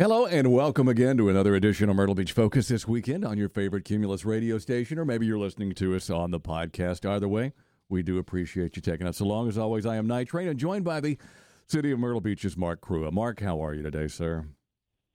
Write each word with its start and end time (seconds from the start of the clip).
Hello 0.00 0.24
and 0.24 0.50
welcome 0.50 0.88
again 0.88 1.18
to 1.18 1.28
another 1.28 1.54
edition 1.54 1.90
of 1.90 1.96
Myrtle 1.96 2.14
Beach 2.14 2.32
Focus 2.32 2.68
this 2.68 2.88
weekend 2.88 3.22
on 3.22 3.36
your 3.36 3.50
favorite 3.50 3.84
Cumulus 3.84 4.24
radio 4.24 4.56
station, 4.56 4.98
or 4.98 5.04
maybe 5.04 5.26
you're 5.26 5.36
listening 5.36 5.72
to 5.72 5.94
us 5.94 6.08
on 6.08 6.30
the 6.30 6.40
podcast. 6.40 7.04
Either 7.04 7.28
way, 7.28 7.52
we 7.90 8.02
do 8.02 8.16
appreciate 8.16 8.76
you 8.76 8.80
taking 8.80 9.06
us 9.06 9.20
along. 9.20 9.48
As 9.48 9.58
always, 9.58 9.84
I 9.84 9.96
am 9.96 10.06
Night 10.06 10.28
Train 10.28 10.48
and 10.48 10.58
joined 10.58 10.86
by 10.86 11.00
the 11.00 11.18
City 11.66 11.92
of 11.92 11.98
Myrtle 11.98 12.22
Beach's 12.22 12.56
Mark 12.56 12.80
Kruea. 12.80 13.12
Mark, 13.12 13.40
how 13.40 13.62
are 13.62 13.74
you 13.74 13.82
today, 13.82 14.08
sir? 14.08 14.46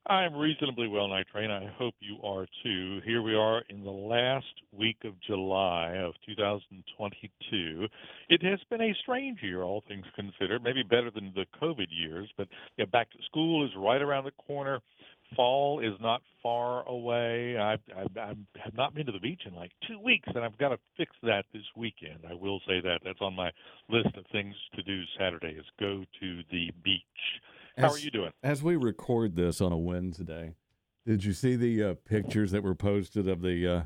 I'm 0.08 0.36
reasonably 0.36 0.86
well, 0.86 1.08
Night 1.08 1.26
Train. 1.32 1.50
I 1.50 1.68
hope 1.78 1.94
you 1.98 2.18
are 2.22 2.46
too. 2.62 3.00
Here 3.04 3.22
we 3.22 3.34
are 3.34 3.62
in 3.68 3.82
the 3.82 3.90
last 3.90 4.46
week 4.70 4.98
of 5.04 5.20
July 5.26 5.96
of 5.96 6.14
2022. 6.26 7.88
It 8.28 8.42
has 8.44 8.60
been 8.70 8.82
a 8.82 8.94
strange 9.02 9.38
year, 9.42 9.64
all 9.64 9.82
things 9.88 10.04
considered. 10.14 10.62
Maybe 10.62 10.84
better 10.84 11.10
than 11.10 11.32
the 11.34 11.46
COVID 11.60 11.88
years, 11.90 12.28
but 12.36 12.46
yeah, 12.76 12.84
back 12.84 13.10
to 13.10 13.18
school 13.24 13.64
is 13.64 13.70
right 13.76 14.00
around 14.00 14.24
the 14.24 14.32
corner. 14.46 14.80
Fall 15.34 15.80
is 15.80 15.94
not 16.00 16.22
far 16.40 16.86
away. 16.88 17.56
I, 17.58 17.72
I, 17.72 18.20
I 18.20 18.34
have 18.62 18.74
not 18.74 18.94
been 18.94 19.06
to 19.06 19.12
the 19.12 19.18
beach 19.18 19.42
in 19.44 19.56
like 19.56 19.72
two 19.88 19.98
weeks, 19.98 20.28
and 20.32 20.44
I've 20.44 20.56
got 20.58 20.68
to 20.68 20.78
fix 20.96 21.10
that 21.24 21.46
this 21.52 21.66
weekend. 21.76 22.20
I 22.30 22.34
will 22.34 22.60
say 22.68 22.80
that 22.80 23.00
that's 23.04 23.20
on 23.20 23.34
my 23.34 23.50
list 23.88 24.16
of 24.16 24.24
things 24.30 24.54
to 24.76 24.84
do 24.84 25.02
Saturday 25.18 25.56
is 25.58 25.66
go 25.80 26.04
to 26.20 26.42
the 26.52 26.70
beach. 26.84 27.02
How 27.76 27.86
As- 27.86 27.96
are 27.96 27.98
you 27.98 28.10
doing? 28.10 28.30
As 28.42 28.62
we 28.62 28.76
record 28.76 29.36
this 29.36 29.60
on 29.60 29.72
a 29.72 29.76
Wednesday, 29.78 30.54
did 31.04 31.24
you 31.24 31.32
see 31.32 31.56
the 31.56 31.82
uh, 31.82 31.94
pictures 32.04 32.50
that 32.52 32.62
were 32.62 32.74
posted 32.74 33.28
of 33.28 33.42
the 33.42 33.66
uh, 33.68 33.82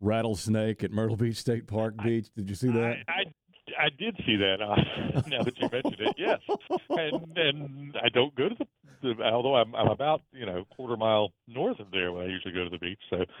rattlesnake 0.00 0.82
at 0.84 0.90
Myrtle 0.90 1.16
Beach 1.16 1.36
State 1.36 1.66
Park 1.66 1.94
Beach? 2.02 2.28
Did 2.36 2.48
you 2.48 2.54
see 2.54 2.68
that? 2.68 2.96
I, 3.08 3.12
I 3.12 3.24
I 3.78 3.88
did 3.96 4.16
see 4.26 4.36
that. 4.36 4.60
Uh, 4.60 5.22
now 5.28 5.42
that 5.44 5.56
you 5.58 5.68
mentioned 5.70 5.96
it, 6.00 6.14
yes, 6.18 6.40
and 6.90 7.38
and 7.38 7.96
I 8.02 8.08
don't 8.08 8.34
go 8.34 8.48
to 8.48 8.54
the, 9.02 9.14
the 9.14 9.22
although 9.22 9.54
I'm 9.54 9.74
I'm 9.74 9.88
about 9.88 10.22
you 10.32 10.44
know 10.44 10.64
quarter 10.76 10.96
mile 10.96 11.32
north 11.46 11.78
of 11.78 11.90
there 11.92 12.12
when 12.12 12.24
I 12.24 12.28
usually 12.28 12.52
go 12.52 12.64
to 12.64 12.70
the 12.70 12.78
beach. 12.78 13.00
So 13.08 13.24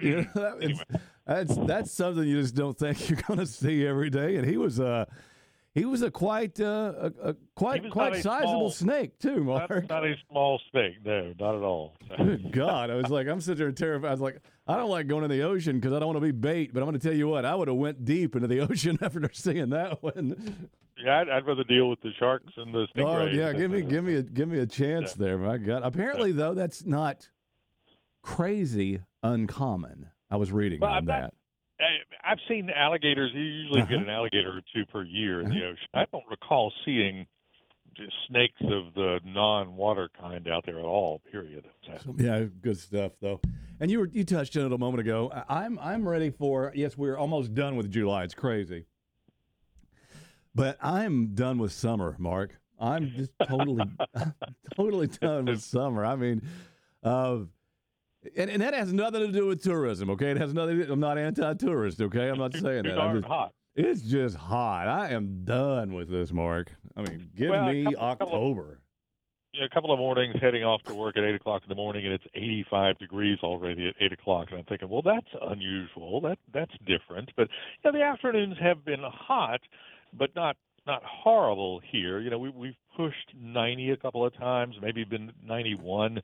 You 0.00 0.16
know, 0.16 0.26
that 0.34 0.56
is- 0.62 0.82
that's 1.26 1.56
that's 1.66 1.92
something 1.92 2.24
you 2.26 2.40
just 2.40 2.54
don't 2.54 2.76
think 2.76 3.08
you're 3.10 3.20
going 3.28 3.38
to 3.38 3.46
see 3.46 3.86
every 3.86 4.10
day. 4.10 4.36
And 4.36 4.46
he 4.46 4.56
was 4.56 4.80
uh 4.80 5.04
he 5.74 5.84
was 5.84 6.02
a 6.02 6.10
quite 6.10 6.60
uh, 6.60 6.92
a, 7.22 7.30
a 7.30 7.36
quite 7.54 7.88
quite 7.90 8.16
sizable 8.22 8.70
small- 8.70 8.70
snake 8.70 9.18
too, 9.18 9.44
Mark. 9.44 9.68
that's 9.68 9.88
not 9.88 10.04
a 10.04 10.14
small 10.28 10.60
snake. 10.70 10.94
No, 11.04 11.32
not 11.38 11.54
at 11.54 11.62
all. 11.62 11.94
Good 12.16 12.50
God, 12.52 12.90
I 12.90 12.94
was 12.96 13.08
like, 13.10 13.28
I'm 13.28 13.40
sitting 13.40 13.58
there 13.64 13.72
terrified. 13.72 14.08
I 14.08 14.10
was 14.12 14.20
like, 14.20 14.40
I 14.66 14.76
don't 14.76 14.90
like 14.90 15.06
going 15.06 15.24
in 15.24 15.30
the 15.30 15.42
ocean 15.42 15.78
because 15.78 15.92
I 15.92 15.98
don't 16.00 16.08
want 16.08 16.16
to 16.16 16.20
be 16.20 16.32
bait. 16.32 16.72
But 16.74 16.80
I'm 16.82 16.88
going 16.88 16.98
to 16.98 17.06
tell 17.08 17.16
you 17.16 17.28
what, 17.28 17.44
I 17.44 17.54
would 17.54 17.68
have 17.68 17.76
went 17.76 18.04
deep 18.04 18.34
into 18.34 18.48
the 18.48 18.60
ocean 18.68 18.98
after 19.00 19.28
seeing 19.32 19.70
that 19.70 20.02
one. 20.02 20.68
yeah, 20.98 21.20
I'd, 21.20 21.28
I'd 21.28 21.46
rather 21.46 21.64
deal 21.64 21.88
with 21.88 22.00
the 22.00 22.10
sharks 22.18 22.52
and 22.56 22.74
the 22.74 22.86
Oh 22.98 23.26
yeah, 23.26 23.52
give 23.52 23.70
me 23.70 23.82
give 23.82 24.02
me 24.04 24.16
a 24.16 24.22
give 24.22 24.48
me 24.48 24.58
a 24.58 24.66
chance 24.66 25.12
there, 25.14 25.38
my 25.38 25.56
God. 25.58 25.82
Apparently 25.84 26.32
though, 26.32 26.54
that's 26.54 26.84
not 26.84 27.28
crazy 28.22 29.00
uncommon. 29.22 30.08
I 30.30 30.36
was 30.36 30.52
reading 30.52 30.80
Well, 30.80 30.90
on 30.90 30.96
I'm 30.98 31.04
that. 31.06 31.24
I, 31.24 31.28
I've 32.24 32.38
seen 32.48 32.70
alligators. 32.70 33.30
You 33.34 33.40
usually 33.42 33.80
get 33.82 33.92
Uh-huh. 33.94 34.04
an 34.04 34.10
alligator 34.10 34.50
or 34.50 34.60
two 34.74 34.84
per 34.86 35.02
year 35.02 35.40
in 35.40 35.48
the 35.50 35.56
Uh-huh. 35.56 35.66
ocean. 35.72 35.88
I 35.94 36.04
don't 36.12 36.24
recall 36.30 36.72
seeing 36.84 37.26
snakes 38.28 38.60
of 38.62 38.94
the 38.94 39.20
non-water 39.24 40.08
kind 40.18 40.48
out 40.48 40.64
there 40.64 40.78
at 40.78 40.84
all. 40.84 41.20
Period. 41.30 41.66
So, 41.86 42.14
Yeah, 42.18 42.44
good 42.62 42.78
stuff 42.78 43.12
though. 43.20 43.40
And 43.80 43.90
you 43.90 43.98
were 44.00 44.06
you 44.12 44.24
touched 44.24 44.56
on 44.56 44.66
it 44.66 44.72
a 44.72 44.78
moment 44.78 45.00
ago. 45.00 45.30
I'm 45.48 45.78
I'm 45.78 46.08
ready 46.08 46.30
for 46.30 46.72
yes, 46.74 46.96
we're 46.96 47.16
almost 47.18 47.52
done 47.54 47.76
with 47.76 47.90
July. 47.90 48.24
It's 48.24 48.34
crazy. 48.34 48.86
But 50.54 50.78
I'm 50.82 51.34
done 51.34 51.58
with 51.58 51.72
summer, 51.72 52.16
Mark. 52.18 52.58
I'm 52.78 53.10
just 53.10 53.32
totally 53.46 53.84
totally 54.76 55.06
done 55.08 55.44
with 55.46 55.60
summer. 55.76 56.04
I 56.04 56.16
mean, 56.16 56.42
uh 57.02 57.40
and, 58.36 58.50
and 58.50 58.62
that 58.62 58.74
has 58.74 58.92
nothing 58.92 59.20
to 59.20 59.32
do 59.32 59.46
with 59.46 59.62
tourism, 59.62 60.10
okay? 60.10 60.30
It 60.30 60.36
has 60.38 60.52
nothing. 60.54 60.82
I'm 60.82 61.00
not 61.00 61.18
anti-tourist, 61.18 62.00
okay? 62.00 62.28
I'm 62.28 62.38
not 62.38 62.52
saying 62.56 62.84
that. 62.84 62.98
I'm 62.98 63.16
just, 63.16 63.26
hot. 63.28 63.52
it's 63.74 64.02
just 64.02 64.36
hot. 64.36 64.88
I 64.88 65.10
am 65.10 65.44
done 65.44 65.92
with 65.94 66.08
this, 66.10 66.32
Mark. 66.32 66.72
I 66.96 67.02
mean, 67.02 67.30
give 67.36 67.50
Well, 67.50 67.72
me 67.72 67.84
couple- 67.84 67.98
couple 67.98 68.26
of- 68.28 68.32
October. 68.34 68.80
Yeah, 69.52 69.64
a 69.64 69.68
couple 69.68 69.92
of 69.92 69.98
mornings 69.98 70.36
heading 70.40 70.62
off 70.62 70.80
to 70.84 70.94
work 70.94 71.16
at 71.16 71.24
eight 71.24 71.34
o'clock 71.34 71.62
in 71.64 71.68
the 71.68 71.74
morning, 71.74 72.04
and 72.04 72.14
it's 72.14 72.24
85 72.36 72.98
degrees 72.98 73.38
already 73.42 73.88
at 73.88 73.94
eight 74.00 74.12
o'clock, 74.12 74.46
and 74.50 74.60
I'm 74.60 74.64
thinking, 74.66 74.88
well, 74.88 75.02
that's 75.02 75.26
unusual. 75.42 76.20
That 76.20 76.38
that's 76.54 76.70
different. 76.86 77.32
But 77.36 77.48
you 77.82 77.90
know, 77.90 77.98
the 77.98 78.04
afternoons 78.04 78.54
have 78.60 78.84
been 78.84 79.00
hot, 79.02 79.58
but 80.12 80.30
not 80.36 80.56
not 80.86 81.02
horrible 81.04 81.80
here. 81.90 82.20
You 82.20 82.30
know, 82.30 82.38
we 82.38 82.50
we've 82.50 82.76
pushed 83.00 83.34
90 83.40 83.90
a 83.90 83.96
couple 83.96 84.24
of 84.24 84.34
times, 84.36 84.74
maybe 84.82 85.04
been 85.04 85.32
91, 85.44 86.20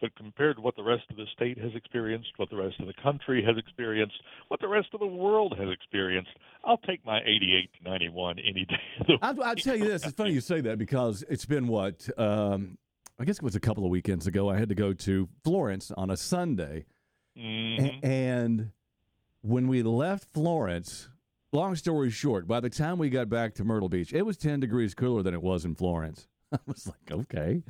but 0.00 0.14
compared 0.16 0.56
to 0.56 0.62
what 0.62 0.76
the 0.76 0.82
rest 0.82 1.04
of 1.10 1.16
the 1.16 1.24
state 1.34 1.58
has 1.58 1.74
experienced, 1.74 2.28
what 2.36 2.50
the 2.50 2.56
rest 2.56 2.78
of 2.80 2.86
the 2.86 2.92
country 3.02 3.42
has 3.44 3.56
experienced, 3.56 4.14
what 4.48 4.60
the 4.60 4.68
rest 4.68 4.88
of 4.94 5.00
the 5.00 5.06
world 5.06 5.54
has 5.58 5.68
experienced, 5.70 6.30
I'll 6.64 6.76
take 6.78 7.04
my 7.04 7.20
88 7.20 7.70
to 7.82 7.90
91 7.90 8.38
any 8.38 8.64
day. 8.64 8.74
Of 9.00 9.06
the 9.06 9.18
I'll, 9.22 9.42
I'll 9.50 9.54
tell 9.56 9.76
you 9.76 9.84
this. 9.86 10.04
It's 10.04 10.14
funny 10.14 10.32
you 10.32 10.40
say 10.40 10.60
that 10.60 10.78
because 10.78 11.24
it's 11.28 11.46
been 11.46 11.66
what? 11.68 12.08
Um, 12.18 12.78
I 13.18 13.24
guess 13.24 13.36
it 13.38 13.42
was 13.42 13.56
a 13.56 13.60
couple 13.60 13.84
of 13.84 13.90
weekends 13.90 14.26
ago. 14.26 14.48
I 14.48 14.58
had 14.58 14.68
to 14.68 14.74
go 14.74 14.92
to 14.92 15.28
Florence 15.44 15.90
on 15.96 16.10
a 16.10 16.16
Sunday. 16.16 16.84
A- 17.36 17.40
Mhm. 17.40 18.04
and 18.04 18.70
when 19.42 19.68
we 19.68 19.82
left 19.82 20.24
Florence, 20.32 21.08
long 21.52 21.74
story 21.76 22.10
short, 22.10 22.46
by 22.46 22.60
the 22.60 22.70
time 22.70 22.98
we 22.98 23.10
got 23.10 23.28
back 23.28 23.54
to 23.54 23.64
Myrtle 23.64 23.88
Beach, 23.88 24.12
it 24.12 24.22
was 24.22 24.36
10 24.36 24.60
degrees 24.60 24.94
cooler 24.94 25.22
than 25.22 25.34
it 25.34 25.42
was 25.42 25.64
in 25.64 25.74
Florence. 25.74 26.26
I 26.52 26.58
was 26.66 26.86
like, 26.86 27.10
okay, 27.10 27.62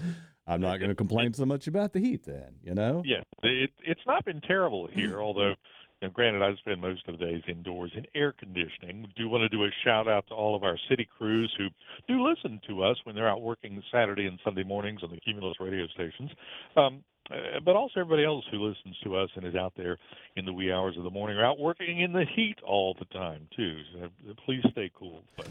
I'm 0.46 0.60
not 0.60 0.78
going 0.78 0.90
to 0.90 0.94
complain 0.94 1.34
so 1.34 1.44
much 1.44 1.66
about 1.66 1.92
the 1.92 2.00
heat 2.00 2.24
then, 2.24 2.54
you 2.62 2.74
know? 2.74 3.02
Yeah, 3.04 3.22
it, 3.42 3.70
it's 3.84 4.00
not 4.06 4.24
been 4.24 4.40
terrible 4.40 4.88
here, 4.90 5.20
although, 5.20 5.54
you 6.00 6.08
know, 6.08 6.10
granted, 6.10 6.42
I 6.42 6.54
spend 6.56 6.80
most 6.80 7.06
of 7.08 7.18
the 7.18 7.24
days 7.24 7.42
indoors 7.48 7.92
in 7.96 8.06
air 8.14 8.32
conditioning. 8.32 9.02
We 9.02 9.12
Do 9.16 9.28
want 9.28 9.42
to 9.42 9.48
do 9.48 9.64
a 9.64 9.70
shout 9.84 10.08
out 10.08 10.26
to 10.28 10.34
all 10.34 10.54
of 10.54 10.62
our 10.62 10.78
city 10.88 11.08
crews 11.18 11.52
who 11.58 11.68
do 12.06 12.26
listen 12.26 12.60
to 12.68 12.84
us 12.84 12.96
when 13.04 13.16
they're 13.16 13.28
out 13.28 13.42
working 13.42 13.82
Saturday 13.92 14.26
and 14.26 14.38
Sunday 14.44 14.62
mornings 14.62 15.00
on 15.02 15.10
the 15.10 15.18
Cumulus 15.20 15.56
radio 15.60 15.86
stations. 15.88 16.30
Um, 16.76 17.02
uh, 17.30 17.60
but 17.64 17.76
also 17.76 18.00
everybody 18.00 18.24
else 18.24 18.44
who 18.50 18.58
listens 18.66 18.96
to 19.04 19.16
us 19.16 19.30
and 19.34 19.44
is 19.44 19.54
out 19.54 19.72
there 19.76 19.98
in 20.36 20.44
the 20.44 20.52
wee 20.52 20.72
hours 20.72 20.96
of 20.96 21.04
the 21.04 21.10
morning 21.10 21.36
or 21.36 21.44
out 21.44 21.58
working 21.58 22.00
in 22.00 22.12
the 22.12 22.24
heat 22.34 22.56
all 22.66 22.94
the 22.98 23.04
time, 23.06 23.48
too. 23.56 23.78
So 23.94 24.04
uh, 24.04 24.34
please 24.44 24.62
stay 24.72 24.90
cool, 24.94 25.22
folks. 25.36 25.50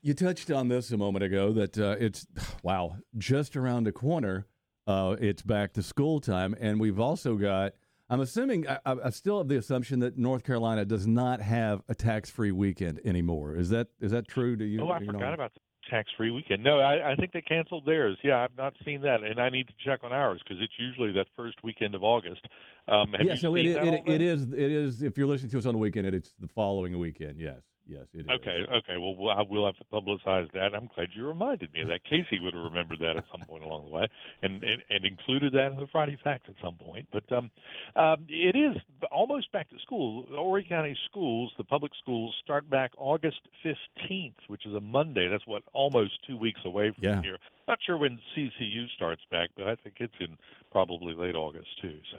You 0.00 0.14
touched 0.14 0.50
on 0.50 0.68
this 0.68 0.90
a 0.92 0.96
moment 0.96 1.24
ago 1.24 1.52
that 1.52 1.78
uh, 1.78 1.96
it's, 1.98 2.26
wow, 2.62 2.96
just 3.16 3.56
around 3.56 3.84
the 3.84 3.92
corner, 3.92 4.46
uh, 4.86 5.16
it's 5.20 5.42
back 5.42 5.72
to 5.74 5.82
school 5.82 6.20
time. 6.20 6.54
And 6.60 6.80
we've 6.80 7.00
also 7.00 7.36
got, 7.36 7.72
I'm 8.08 8.20
assuming, 8.20 8.66
I, 8.66 8.78
I 8.86 9.10
still 9.10 9.38
have 9.38 9.48
the 9.48 9.58
assumption 9.58 10.00
that 10.00 10.16
North 10.16 10.44
Carolina 10.44 10.84
does 10.84 11.06
not 11.06 11.40
have 11.42 11.82
a 11.88 11.94
tax 11.94 12.30
free 12.30 12.52
weekend 12.52 13.00
anymore. 13.04 13.54
Is 13.54 13.68
that 13.68 13.88
is 14.00 14.12
that 14.12 14.26
true? 14.26 14.56
Do 14.56 14.64
you? 14.64 14.80
Oh, 14.80 14.88
I 14.88 15.00
you 15.00 15.06
forgot 15.06 15.20
know? 15.20 15.32
about 15.34 15.52
the 15.88 15.96
tax-free 15.96 16.30
weekend. 16.30 16.62
No, 16.62 16.78
I, 16.78 17.12
I 17.12 17.16
think 17.16 17.32
they 17.32 17.40
canceled 17.40 17.84
theirs. 17.86 18.18
Yeah, 18.22 18.42
I've 18.42 18.56
not 18.56 18.74
seen 18.84 19.02
that, 19.02 19.22
and 19.22 19.40
I 19.40 19.48
need 19.48 19.66
to 19.68 19.74
check 19.84 20.00
on 20.02 20.12
ours 20.12 20.40
because 20.42 20.62
it's 20.62 20.72
usually 20.78 21.12
that 21.12 21.26
first 21.36 21.56
weekend 21.62 21.94
of 21.94 22.02
August. 22.02 22.46
Um, 22.86 23.14
yeah, 23.20 23.34
so 23.34 23.54
it, 23.54 23.66
it, 23.66 24.02
it, 24.06 24.20
is 24.20 24.42
it 24.52 24.58
is 24.72 25.02
if 25.02 25.18
you're 25.18 25.26
listening 25.26 25.50
to 25.50 25.58
us 25.58 25.66
on 25.66 25.74
the 25.74 25.78
weekend, 25.78 26.06
it, 26.06 26.14
it's 26.14 26.34
the 26.40 26.48
following 26.48 26.98
weekend. 26.98 27.38
Yes, 27.38 27.60
yes, 27.88 28.04
it 28.14 28.20
is. 28.20 28.26
Okay, 28.28 28.64
okay. 28.78 28.96
Well, 28.98 29.16
we'll- 29.16 29.30
I 29.30 29.42
will 29.42 29.66
have 29.66 29.76
to 29.76 29.84
publicize 29.92 30.50
that. 30.52 30.74
I'm 30.74 30.88
glad 30.94 31.08
you 31.16 31.26
reminded 31.26 31.72
me 31.72 31.80
of 31.80 31.88
that. 31.88 32.04
Casey 32.04 32.38
would 32.40 32.54
have 32.54 32.62
remembered 32.64 32.98
that 33.00 33.16
at 33.16 33.24
some 33.32 33.46
point 33.46 33.64
along 33.64 33.86
the 33.86 33.90
way, 33.90 34.06
and 34.42 34.62
and, 34.62 34.82
and 34.90 35.04
included 35.04 35.52
that 35.54 35.72
in 35.72 35.76
the 35.78 35.86
Friday 35.88 36.16
Facts 36.22 36.44
at 36.48 36.54
some 36.62 36.74
point. 36.76 37.08
But 37.12 37.24
um, 37.32 37.50
um, 37.96 38.26
it 38.28 38.54
is 38.54 38.76
almost 39.10 39.50
back 39.52 39.68
to 39.70 39.78
school. 39.80 40.26
Horry 40.30 40.64
County 40.68 40.96
schools, 41.10 41.52
the 41.58 41.64
public 41.64 41.92
schools, 42.00 42.34
start 42.44 42.68
back 42.70 42.92
August 42.98 43.40
15th, 43.64 44.34
which 44.48 44.66
is 44.66 44.74
a 44.74 44.80
Monday. 44.80 45.28
That's 45.28 45.46
what 45.46 45.62
almost 45.72 46.12
two 46.26 46.36
weeks 46.36 46.60
away 46.64 46.90
from 46.92 47.04
Yeah. 47.04 47.22
here. 47.22 47.38
Not 47.66 47.78
sure 47.84 47.96
when 47.98 48.18
CCU 48.34 48.86
starts 48.96 49.22
back, 49.30 49.50
but 49.56 49.66
I 49.68 49.74
think 49.76 49.96
it's 50.00 50.14
in 50.20 50.36
probably 50.70 51.14
late 51.14 51.34
August 51.34 51.68
too. 51.80 51.98
So. 52.12 52.18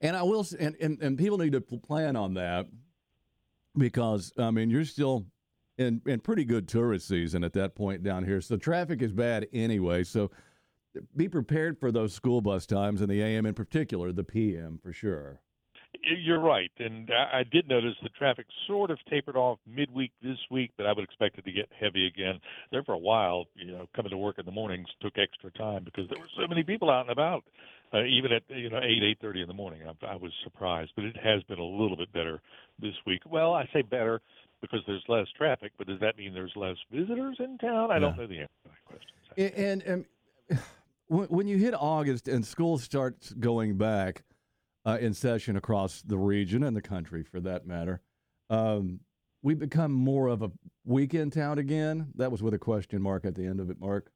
And 0.00 0.16
I 0.16 0.22
will, 0.22 0.44
and, 0.58 0.74
and 0.80 1.00
and 1.00 1.16
people 1.18 1.38
need 1.38 1.52
to 1.52 1.60
plan 1.60 2.16
on 2.16 2.34
that 2.34 2.66
because 3.76 4.32
I 4.38 4.50
mean 4.50 4.70
you're 4.70 4.84
still 4.84 5.26
in 5.78 6.02
in 6.06 6.20
pretty 6.20 6.44
good 6.44 6.68
tourist 6.68 7.08
season 7.08 7.44
at 7.44 7.52
that 7.54 7.74
point 7.74 8.02
down 8.02 8.24
here, 8.24 8.40
so 8.40 8.56
traffic 8.56 9.02
is 9.02 9.12
bad 9.12 9.46
anyway. 9.52 10.04
So 10.04 10.30
be 11.16 11.28
prepared 11.28 11.78
for 11.78 11.90
those 11.90 12.12
school 12.12 12.40
bus 12.40 12.66
times 12.66 13.00
in 13.00 13.08
the 13.08 13.22
AM 13.22 13.46
in 13.46 13.54
particular, 13.54 14.12
the 14.12 14.24
PM 14.24 14.78
for 14.82 14.92
sure. 14.92 15.40
You're 16.04 16.40
right, 16.40 16.70
and 16.78 17.10
I 17.10 17.44
did 17.44 17.68
notice 17.68 17.94
the 18.02 18.08
traffic 18.08 18.46
sort 18.66 18.90
of 18.90 18.98
tapered 19.10 19.36
off 19.36 19.58
midweek 19.66 20.10
this 20.22 20.38
week, 20.50 20.70
but 20.78 20.86
I 20.86 20.92
would 20.92 21.04
expect 21.04 21.38
it 21.38 21.44
to 21.44 21.52
get 21.52 21.68
heavy 21.78 22.06
again. 22.06 22.40
There 22.70 22.82
for 22.82 22.94
a 22.94 22.98
while, 22.98 23.44
you 23.54 23.70
know, 23.70 23.86
coming 23.94 24.10
to 24.10 24.16
work 24.16 24.38
in 24.38 24.46
the 24.46 24.52
mornings 24.52 24.88
took 25.00 25.18
extra 25.18 25.52
time 25.52 25.84
because 25.84 26.08
there 26.08 26.18
were 26.18 26.30
so 26.34 26.48
many 26.48 26.62
people 26.62 26.90
out 26.90 27.02
and 27.02 27.10
about, 27.10 27.44
uh, 27.92 28.04
even 28.04 28.32
at 28.32 28.42
you 28.48 28.70
know 28.70 28.78
eight 28.78 29.02
eight 29.02 29.18
thirty 29.20 29.42
in 29.42 29.48
the 29.48 29.54
morning. 29.54 29.80
I, 29.86 30.06
I 30.06 30.16
was 30.16 30.32
surprised, 30.44 30.92
but 30.96 31.04
it 31.04 31.16
has 31.22 31.42
been 31.44 31.58
a 31.58 31.64
little 31.64 31.96
bit 31.96 32.12
better 32.12 32.40
this 32.78 32.94
week. 33.06 33.22
Well, 33.26 33.54
I 33.54 33.68
say 33.72 33.82
better 33.82 34.20
because 34.62 34.80
there's 34.86 35.04
less 35.08 35.26
traffic, 35.36 35.72
but 35.76 35.86
does 35.86 36.00
that 36.00 36.16
mean 36.16 36.32
there's 36.32 36.52
less 36.56 36.76
visitors 36.90 37.36
in 37.40 37.58
town? 37.58 37.90
I 37.90 37.98
don't 37.98 38.16
know 38.16 38.26
the 38.26 38.40
answer 38.40 38.52
to 38.64 38.70
that 38.70 38.84
question. 38.86 39.10
And, 39.36 39.82
and, 39.82 40.06
and 40.50 40.58
when, 41.08 41.26
when 41.26 41.46
you 41.48 41.58
hit 41.58 41.74
August 41.74 42.28
and 42.28 42.46
school 42.46 42.78
starts 42.78 43.32
going 43.32 43.76
back 43.76 44.22
uh, 44.86 44.98
in 45.00 45.14
session 45.14 45.56
across 45.56 46.00
the 46.02 46.16
region 46.16 46.62
and 46.62 46.76
the 46.76 46.82
country, 46.82 47.24
for 47.24 47.40
that 47.40 47.66
matter, 47.66 48.00
um, 48.48 49.00
we 49.42 49.54
become 49.54 49.92
more 49.92 50.28
of 50.28 50.42
a 50.42 50.52
weekend 50.84 51.32
town 51.32 51.58
again. 51.58 52.12
That 52.14 52.30
was 52.30 52.42
with 52.42 52.54
a 52.54 52.58
question 52.58 53.02
mark 53.02 53.24
at 53.24 53.34
the 53.34 53.44
end 53.44 53.60
of 53.60 53.68
it, 53.68 53.80
Mark. 53.80 54.12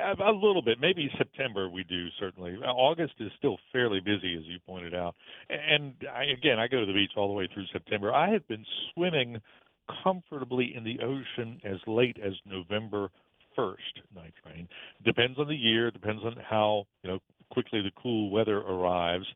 A 0.00 0.32
little 0.32 0.62
bit, 0.62 0.80
maybe 0.80 1.10
September 1.18 1.68
we 1.68 1.84
do 1.84 2.08
certainly. 2.18 2.56
August 2.56 3.14
is 3.20 3.30
still 3.36 3.58
fairly 3.72 4.00
busy, 4.00 4.36
as 4.36 4.44
you 4.46 4.58
pointed 4.66 4.94
out. 4.94 5.14
And 5.50 5.94
I, 6.12 6.24
again, 6.24 6.58
I 6.58 6.66
go 6.66 6.80
to 6.80 6.86
the 6.86 6.94
beach 6.94 7.10
all 7.16 7.28
the 7.28 7.34
way 7.34 7.48
through 7.52 7.66
September. 7.72 8.12
I 8.12 8.30
have 8.30 8.46
been 8.48 8.64
swimming 8.92 9.40
comfortably 10.02 10.74
in 10.74 10.84
the 10.84 10.98
ocean 11.00 11.60
as 11.64 11.76
late 11.86 12.16
as 12.24 12.32
November 12.46 13.10
1st, 13.58 14.16
night 14.16 14.32
train. 14.42 14.68
Depends 15.04 15.38
on 15.38 15.48
the 15.48 15.56
year, 15.56 15.90
depends 15.90 16.22
on 16.24 16.36
how 16.48 16.84
you 17.02 17.10
know 17.10 17.18
quickly 17.50 17.82
the 17.82 17.92
cool 18.00 18.30
weather 18.30 18.58
arrives. 18.58 19.26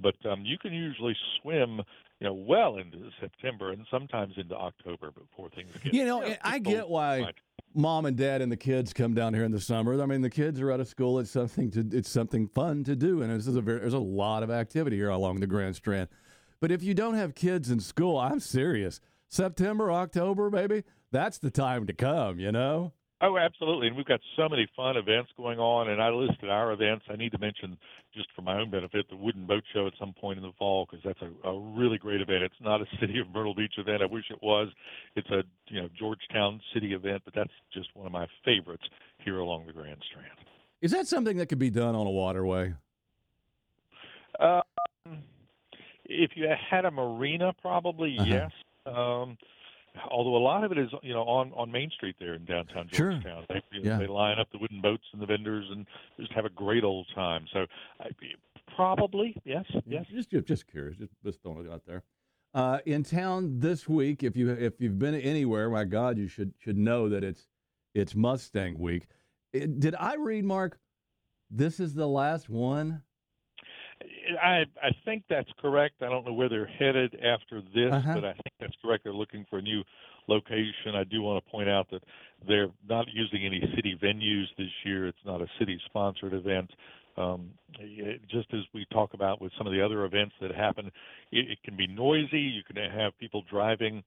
But 0.00 0.14
um, 0.30 0.44
you 0.44 0.58
can 0.58 0.72
usually 0.72 1.16
swim 1.40 1.80
you 2.20 2.28
know, 2.28 2.34
well 2.34 2.76
into 2.76 3.10
September 3.20 3.70
and 3.70 3.86
sometimes 3.90 4.34
into 4.36 4.54
October 4.54 5.10
before 5.10 5.50
things 5.50 5.70
get. 5.82 5.92
You 5.92 6.04
know, 6.04 6.34
I 6.42 6.58
get 6.58 6.88
why 6.88 7.20
much. 7.20 7.36
Mom 7.74 8.06
and 8.06 8.16
dad 8.16 8.40
and 8.40 8.50
the 8.50 8.56
kids 8.56 8.92
come 8.92 9.14
down 9.14 9.34
here 9.34 9.44
in 9.44 9.52
the 9.52 9.60
summer. 9.60 10.00
I 10.00 10.06
mean, 10.06 10.22
the 10.22 10.30
kids 10.30 10.60
are 10.60 10.70
out 10.70 10.80
of 10.80 10.88
school. 10.88 11.18
It's 11.18 11.30
something 11.30 11.70
to 11.72 11.86
it's 11.92 12.10
something 12.10 12.48
fun 12.48 12.84
to 12.84 12.96
do, 12.96 13.22
and 13.22 13.32
this 13.32 13.46
is 13.46 13.56
a 13.56 13.60
very, 13.60 13.80
there's 13.80 13.94
a 13.94 13.98
lot 13.98 14.42
of 14.42 14.50
activity 14.50 14.96
here 14.96 15.10
along 15.10 15.40
the 15.40 15.46
Grand 15.46 15.76
Strand. 15.76 16.08
But 16.60 16.70
if 16.70 16.82
you 16.82 16.94
don't 16.94 17.14
have 17.14 17.34
kids 17.34 17.70
in 17.70 17.80
school, 17.80 18.18
I'm 18.18 18.40
serious. 18.40 19.00
September, 19.28 19.90
October, 19.90 20.50
maybe 20.50 20.84
that's 21.10 21.38
the 21.38 21.50
time 21.50 21.86
to 21.86 21.92
come. 21.92 22.38
You 22.38 22.52
know. 22.52 22.92
Oh, 23.24 23.38
absolutely. 23.38 23.86
And 23.86 23.96
we've 23.96 24.04
got 24.04 24.20
so 24.36 24.50
many 24.50 24.68
fun 24.76 24.98
events 24.98 25.30
going 25.36 25.58
on. 25.58 25.88
And 25.88 26.02
I 26.02 26.10
listed 26.10 26.50
our 26.50 26.72
events. 26.72 27.06
I 27.08 27.16
need 27.16 27.32
to 27.32 27.38
mention, 27.38 27.78
just 28.14 28.28
for 28.36 28.42
my 28.42 28.60
own 28.60 28.70
benefit, 28.70 29.06
the 29.08 29.16
Wooden 29.16 29.46
Boat 29.46 29.62
Show 29.72 29.86
at 29.86 29.94
some 29.98 30.12
point 30.12 30.36
in 30.36 30.42
the 30.42 30.52
fall 30.58 30.86
because 30.90 31.02
that's 31.02 31.20
a, 31.22 31.48
a 31.48 31.58
really 31.58 31.96
great 31.96 32.20
event. 32.20 32.42
It's 32.42 32.54
not 32.60 32.82
a 32.82 32.84
City 33.00 33.18
of 33.20 33.28
Myrtle 33.34 33.54
Beach 33.54 33.72
event. 33.78 34.02
I 34.02 34.06
wish 34.06 34.24
it 34.30 34.42
was. 34.42 34.68
It's 35.16 35.28
a 35.30 35.42
you 35.68 35.80
know 35.80 35.88
Georgetown 35.98 36.60
City 36.74 36.92
event, 36.92 37.22
but 37.24 37.34
that's 37.34 37.52
just 37.72 37.88
one 37.94 38.04
of 38.06 38.12
my 38.12 38.26
favorites 38.44 38.84
here 39.24 39.38
along 39.38 39.66
the 39.66 39.72
Grand 39.72 40.02
Strand. 40.10 40.36
Is 40.82 40.90
that 40.90 41.06
something 41.06 41.38
that 41.38 41.46
could 41.46 41.58
be 41.58 41.70
done 41.70 41.94
on 41.94 42.06
a 42.06 42.10
waterway? 42.10 42.74
Um, 44.38 44.62
if 46.04 46.32
you 46.34 46.46
had 46.70 46.84
a 46.84 46.90
marina, 46.90 47.54
probably 47.62 48.16
uh-huh. 48.18 48.28
yes. 48.28 48.50
Um, 48.84 49.38
although 50.10 50.36
a 50.36 50.38
lot 50.38 50.64
of 50.64 50.72
it 50.72 50.78
is 50.78 50.90
you 51.02 51.12
know 51.12 51.22
on 51.22 51.52
on 51.52 51.70
Main 51.70 51.90
Street 51.90 52.16
there 52.18 52.34
in 52.34 52.44
downtown 52.44 52.88
Georgetown. 52.90 53.22
Sure. 53.22 53.44
They 53.48 53.62
you 53.72 53.84
know, 53.84 53.90
yeah. 53.90 53.98
they 53.98 54.06
line 54.06 54.38
up 54.38 54.48
the 54.52 54.58
wooden 54.58 54.80
boats 54.80 55.04
and 55.12 55.20
the 55.20 55.26
vendors 55.26 55.66
and 55.70 55.86
just 56.18 56.32
have 56.32 56.44
a 56.44 56.50
great 56.50 56.84
old 56.84 57.06
time. 57.14 57.46
So 57.52 57.66
I, 58.00 58.08
probably 58.76 59.40
yes, 59.44 59.64
yes. 59.86 60.06
Just 60.12 60.30
just 60.46 60.66
curious, 60.66 60.98
just, 60.98 61.12
just 61.24 61.42
throwing 61.42 61.66
it 61.66 61.72
out 61.72 61.82
there. 61.86 62.02
Uh, 62.54 62.78
in 62.86 63.02
town 63.02 63.58
this 63.58 63.88
week, 63.88 64.22
if 64.22 64.36
you 64.36 64.50
if 64.50 64.80
you've 64.80 64.98
been 64.98 65.14
anywhere, 65.14 65.68
my 65.70 65.84
God, 65.84 66.18
you 66.18 66.28
should 66.28 66.54
should 66.58 66.78
know 66.78 67.08
that 67.08 67.24
it's 67.24 67.48
it's 67.94 68.14
Mustang 68.14 68.78
Week. 68.78 69.06
It, 69.52 69.80
did 69.80 69.94
I 69.96 70.14
read 70.14 70.44
Mark? 70.44 70.78
This 71.50 71.78
is 71.78 71.94
the 71.94 72.08
last 72.08 72.48
one. 72.48 73.02
I 74.42 74.64
I 74.82 74.90
think 75.04 75.24
that's 75.28 75.50
correct. 75.60 76.02
I 76.02 76.08
don't 76.08 76.26
know 76.26 76.32
where 76.32 76.48
they're 76.48 76.66
headed 76.66 77.14
after 77.16 77.60
this, 77.74 77.92
uh-huh. 77.92 78.14
but 78.14 78.24
I 78.24 78.32
think 78.32 78.54
that's 78.60 78.76
correct. 78.82 79.04
They're 79.04 79.12
looking 79.12 79.46
for 79.48 79.58
a 79.58 79.62
new 79.62 79.82
location. 80.28 80.94
I 80.94 81.04
do 81.04 81.22
want 81.22 81.44
to 81.44 81.50
point 81.50 81.68
out 81.68 81.90
that 81.90 82.02
they're 82.46 82.68
not 82.88 83.06
using 83.12 83.44
any 83.44 83.60
city 83.74 83.98
venues 84.02 84.46
this 84.56 84.70
year. 84.84 85.06
It's 85.06 85.18
not 85.24 85.40
a 85.40 85.46
city 85.58 85.78
sponsored 85.86 86.32
event. 86.32 86.70
Um, 87.16 87.50
it, 87.78 88.22
just 88.28 88.52
as 88.52 88.60
we 88.72 88.86
talk 88.92 89.14
about 89.14 89.40
with 89.40 89.52
some 89.56 89.66
of 89.66 89.72
the 89.72 89.84
other 89.84 90.04
events 90.04 90.34
that 90.40 90.52
happen, 90.52 90.86
it, 91.30 91.50
it 91.50 91.58
can 91.62 91.76
be 91.76 91.86
noisy. 91.86 92.40
You 92.40 92.62
can 92.64 92.76
have 92.76 93.16
people 93.18 93.44
driving 93.48 94.02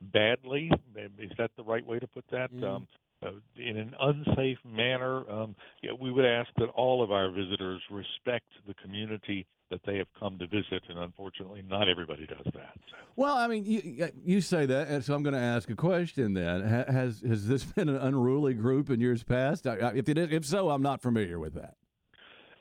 badly. 0.00 0.70
Is 1.18 1.30
that 1.38 1.50
the 1.56 1.64
right 1.64 1.86
way 1.86 1.98
to 1.98 2.06
put 2.06 2.24
that? 2.30 2.52
Mm. 2.52 2.64
Um, 2.64 2.88
uh, 3.24 3.30
in 3.56 3.76
an 3.76 3.94
unsafe 4.00 4.58
manner. 4.64 5.28
Um, 5.30 5.56
yeah, 5.82 5.90
we 5.98 6.12
would 6.12 6.24
ask 6.24 6.48
that 6.58 6.68
all 6.70 7.02
of 7.02 7.10
our 7.10 7.30
visitors 7.30 7.80
respect 7.90 8.46
the 8.66 8.74
community 8.74 9.46
that 9.70 9.80
they 9.84 9.98
have 9.98 10.06
come 10.18 10.38
to 10.38 10.46
visit, 10.46 10.82
and 10.88 10.98
unfortunately, 10.98 11.62
not 11.68 11.88
everybody 11.88 12.26
does 12.26 12.46
that. 12.54 12.74
So. 12.90 12.96
Well, 13.16 13.36
I 13.36 13.46
mean, 13.48 13.64
you, 13.66 14.08
you 14.24 14.40
say 14.40 14.66
that, 14.66 14.88
and 14.88 15.04
so 15.04 15.14
I'm 15.14 15.22
going 15.22 15.34
to 15.34 15.40
ask 15.40 15.68
a 15.68 15.76
question. 15.76 16.34
Then, 16.34 16.62
has 16.62 17.20
has 17.26 17.46
this 17.46 17.64
been 17.74 17.88
an 17.88 17.96
unruly 17.96 18.54
group 18.54 18.88
in 18.90 19.00
years 19.00 19.22
past? 19.22 19.66
If 19.66 20.08
it 20.08 20.18
is, 20.18 20.28
if 20.30 20.46
so, 20.46 20.70
I'm 20.70 20.82
not 20.82 21.02
familiar 21.02 21.38
with 21.38 21.54
that. 21.54 21.74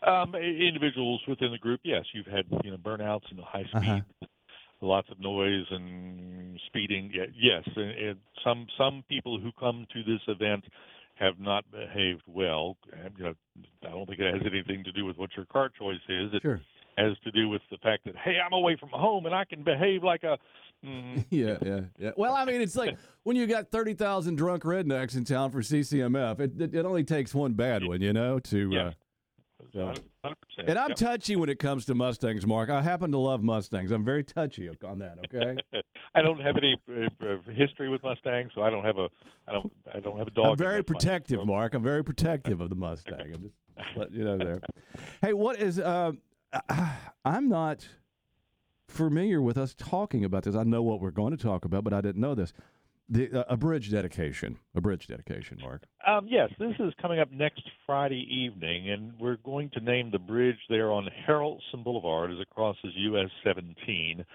Um, 0.08 0.36
individuals 0.36 1.22
within 1.28 1.52
the 1.52 1.58
group, 1.58 1.82
yes, 1.84 2.06
you've 2.14 2.28
had 2.28 2.46
you 2.64 2.72
know 2.72 2.78
burnouts 2.78 3.30
and 3.32 3.40
high 3.40 3.64
speed. 3.64 3.90
Uh-huh 3.90 4.28
lots 4.82 5.10
of 5.10 5.20
noise 5.20 5.66
and 5.70 6.60
speeding. 6.68 7.12
Yes, 7.36 7.64
and, 7.76 7.90
and 7.92 8.18
some 8.44 8.68
some 8.78 9.04
people 9.10 9.40
who 9.40 9.52
come 9.60 9.86
to 9.94 10.04
this 10.04 10.22
event 10.28 10.66
have 11.16 11.40
not 11.40 11.66
behaved 11.72 12.24
well. 12.28 12.78
You 13.18 13.24
know, 13.24 13.34
I 13.86 13.90
don't 13.90 14.06
think 14.06 14.20
it 14.20 14.34
has 14.34 14.44
anything 14.46 14.84
to 14.84 14.92
do 14.92 15.06
with 15.06 15.18
what 15.18 15.32
your 15.36 15.46
car 15.46 15.70
choice 15.70 15.96
is. 16.08 16.34
It 16.34 16.42
sure. 16.42 16.62
has 16.98 17.14
to 17.24 17.32
do 17.32 17.50
with 17.50 17.62
the 17.72 17.78
fact 17.78 18.06
that 18.06 18.16
hey, 18.16 18.38
I'm 18.44 18.54
away 18.54 18.78
from 18.80 18.90
home 18.90 19.26
and 19.26 19.34
I 19.34 19.46
can 19.46 19.64
behave 19.64 20.04
like 20.04 20.24
a. 20.24 20.38
Mm. 20.86 21.26
yeah, 21.30 21.58
yeah, 21.66 21.80
yeah. 21.98 22.12
Well, 22.16 22.36
I 22.36 22.46
mean, 22.46 22.62
it's 22.62 22.76
like 22.76 22.98
when 23.24 23.36
you 23.36 23.48
got 23.48 23.72
thirty 23.72 23.94
thousand 23.94 24.36
drunk 24.36 24.64
rednecks 24.64 25.16
in 25.16 25.26
town 25.26 25.52
for 25.52 25.60
CCMF. 25.60 26.40
It, 26.40 26.62
it, 26.62 26.76
it 26.76 26.86
only 26.86 27.04
takes 27.04 27.34
one 27.34 27.54
bad 27.54 27.86
one, 27.86 28.02
you 28.02 28.14
know, 28.14 28.40
to. 28.40 28.70
Yeah. 28.72 28.82
Uh, 28.88 28.92
so. 29.74 29.94
And 30.58 30.78
I'm 30.78 30.90
yep. 30.90 30.98
touchy 30.98 31.36
when 31.36 31.50
it 31.50 31.60
comes 31.60 31.86
to 31.86 31.96
Mustangs, 31.96 32.46
Mark. 32.46 32.70
I 32.70 32.82
happen 32.82 33.12
to 33.12 33.18
love 33.18 33.44
Mustangs. 33.44 33.92
I'm 33.92 34.04
very 34.04 34.24
touchy 34.24 34.70
on 34.84 35.00
that. 35.00 35.18
Okay. 35.26 35.58
I 36.16 36.22
don't 36.22 36.42
have 36.42 36.58
any 36.58 36.76
uh, 36.90 37.52
history 37.52 37.90
with 37.90 38.04
Mustangs, 38.04 38.52
so 38.56 38.62
I 38.62 38.70
don't 38.70 38.84
have 38.84 38.98
a, 38.98 39.08
I 39.48 39.54
don't, 39.54 39.72
I 39.94 40.00
don't 40.00 40.18
have 40.18 40.28
a 40.28 40.32
dog. 40.32 40.48
I'm 40.48 40.58
very 40.58 40.84
protective, 40.84 41.46
Mark. 41.46 41.74
I'm 41.74 41.84
very 41.84 42.04
protective 42.06 42.62
of 42.62 42.70
the 42.70 42.76
Mustang. 42.76 43.34
I'm 43.34 43.42
just 43.42 43.56
letting 43.96 44.16
you 44.16 44.24
know 44.24 44.38
there. 44.38 44.62
Hey, 45.22 45.34
what 45.34 45.60
is? 45.60 45.80
Uh, 45.80 46.14
I'm 47.26 47.50
not 47.50 47.88
familiar 48.88 49.42
with 49.42 49.58
us 49.58 49.76
talking 49.78 50.24
about 50.24 50.44
this. 50.44 50.56
I 50.56 50.64
know 50.64 50.82
what 50.82 51.02
we're 51.02 51.12
going 51.12 51.36
to 51.36 51.42
talk 51.42 51.66
about, 51.66 51.84
but 51.84 51.94
I 51.94 52.02
didn't 52.02 52.22
know 52.22 52.36
this. 52.36 52.54
The, 53.10 53.40
uh, 53.40 53.44
a 53.50 53.56
bridge 53.56 53.90
dedication, 53.90 54.58
a 54.76 54.82
bridge 54.82 55.08
dedication, 55.08 55.60
Mark. 55.62 55.84
Um, 56.06 56.28
yes, 56.30 56.50
this 56.60 56.74
is 56.80 56.94
coming 57.02 57.20
up 57.20 57.32
next 57.32 57.64
Friday 57.86 58.28
evening, 58.30 58.90
and 58.90 59.14
we're 59.18 59.38
going 59.38 59.70
to 59.76 59.80
name 59.80 60.12
the 60.12 60.20
bridge 60.20 60.58
there 60.70 60.92
on 60.92 61.08
Harrelson 61.28 61.86
Boulevard 61.86 62.32
as 62.32 62.40
it 62.40 62.50
crosses 62.50 62.92
US 62.96 63.30
17 63.46 64.26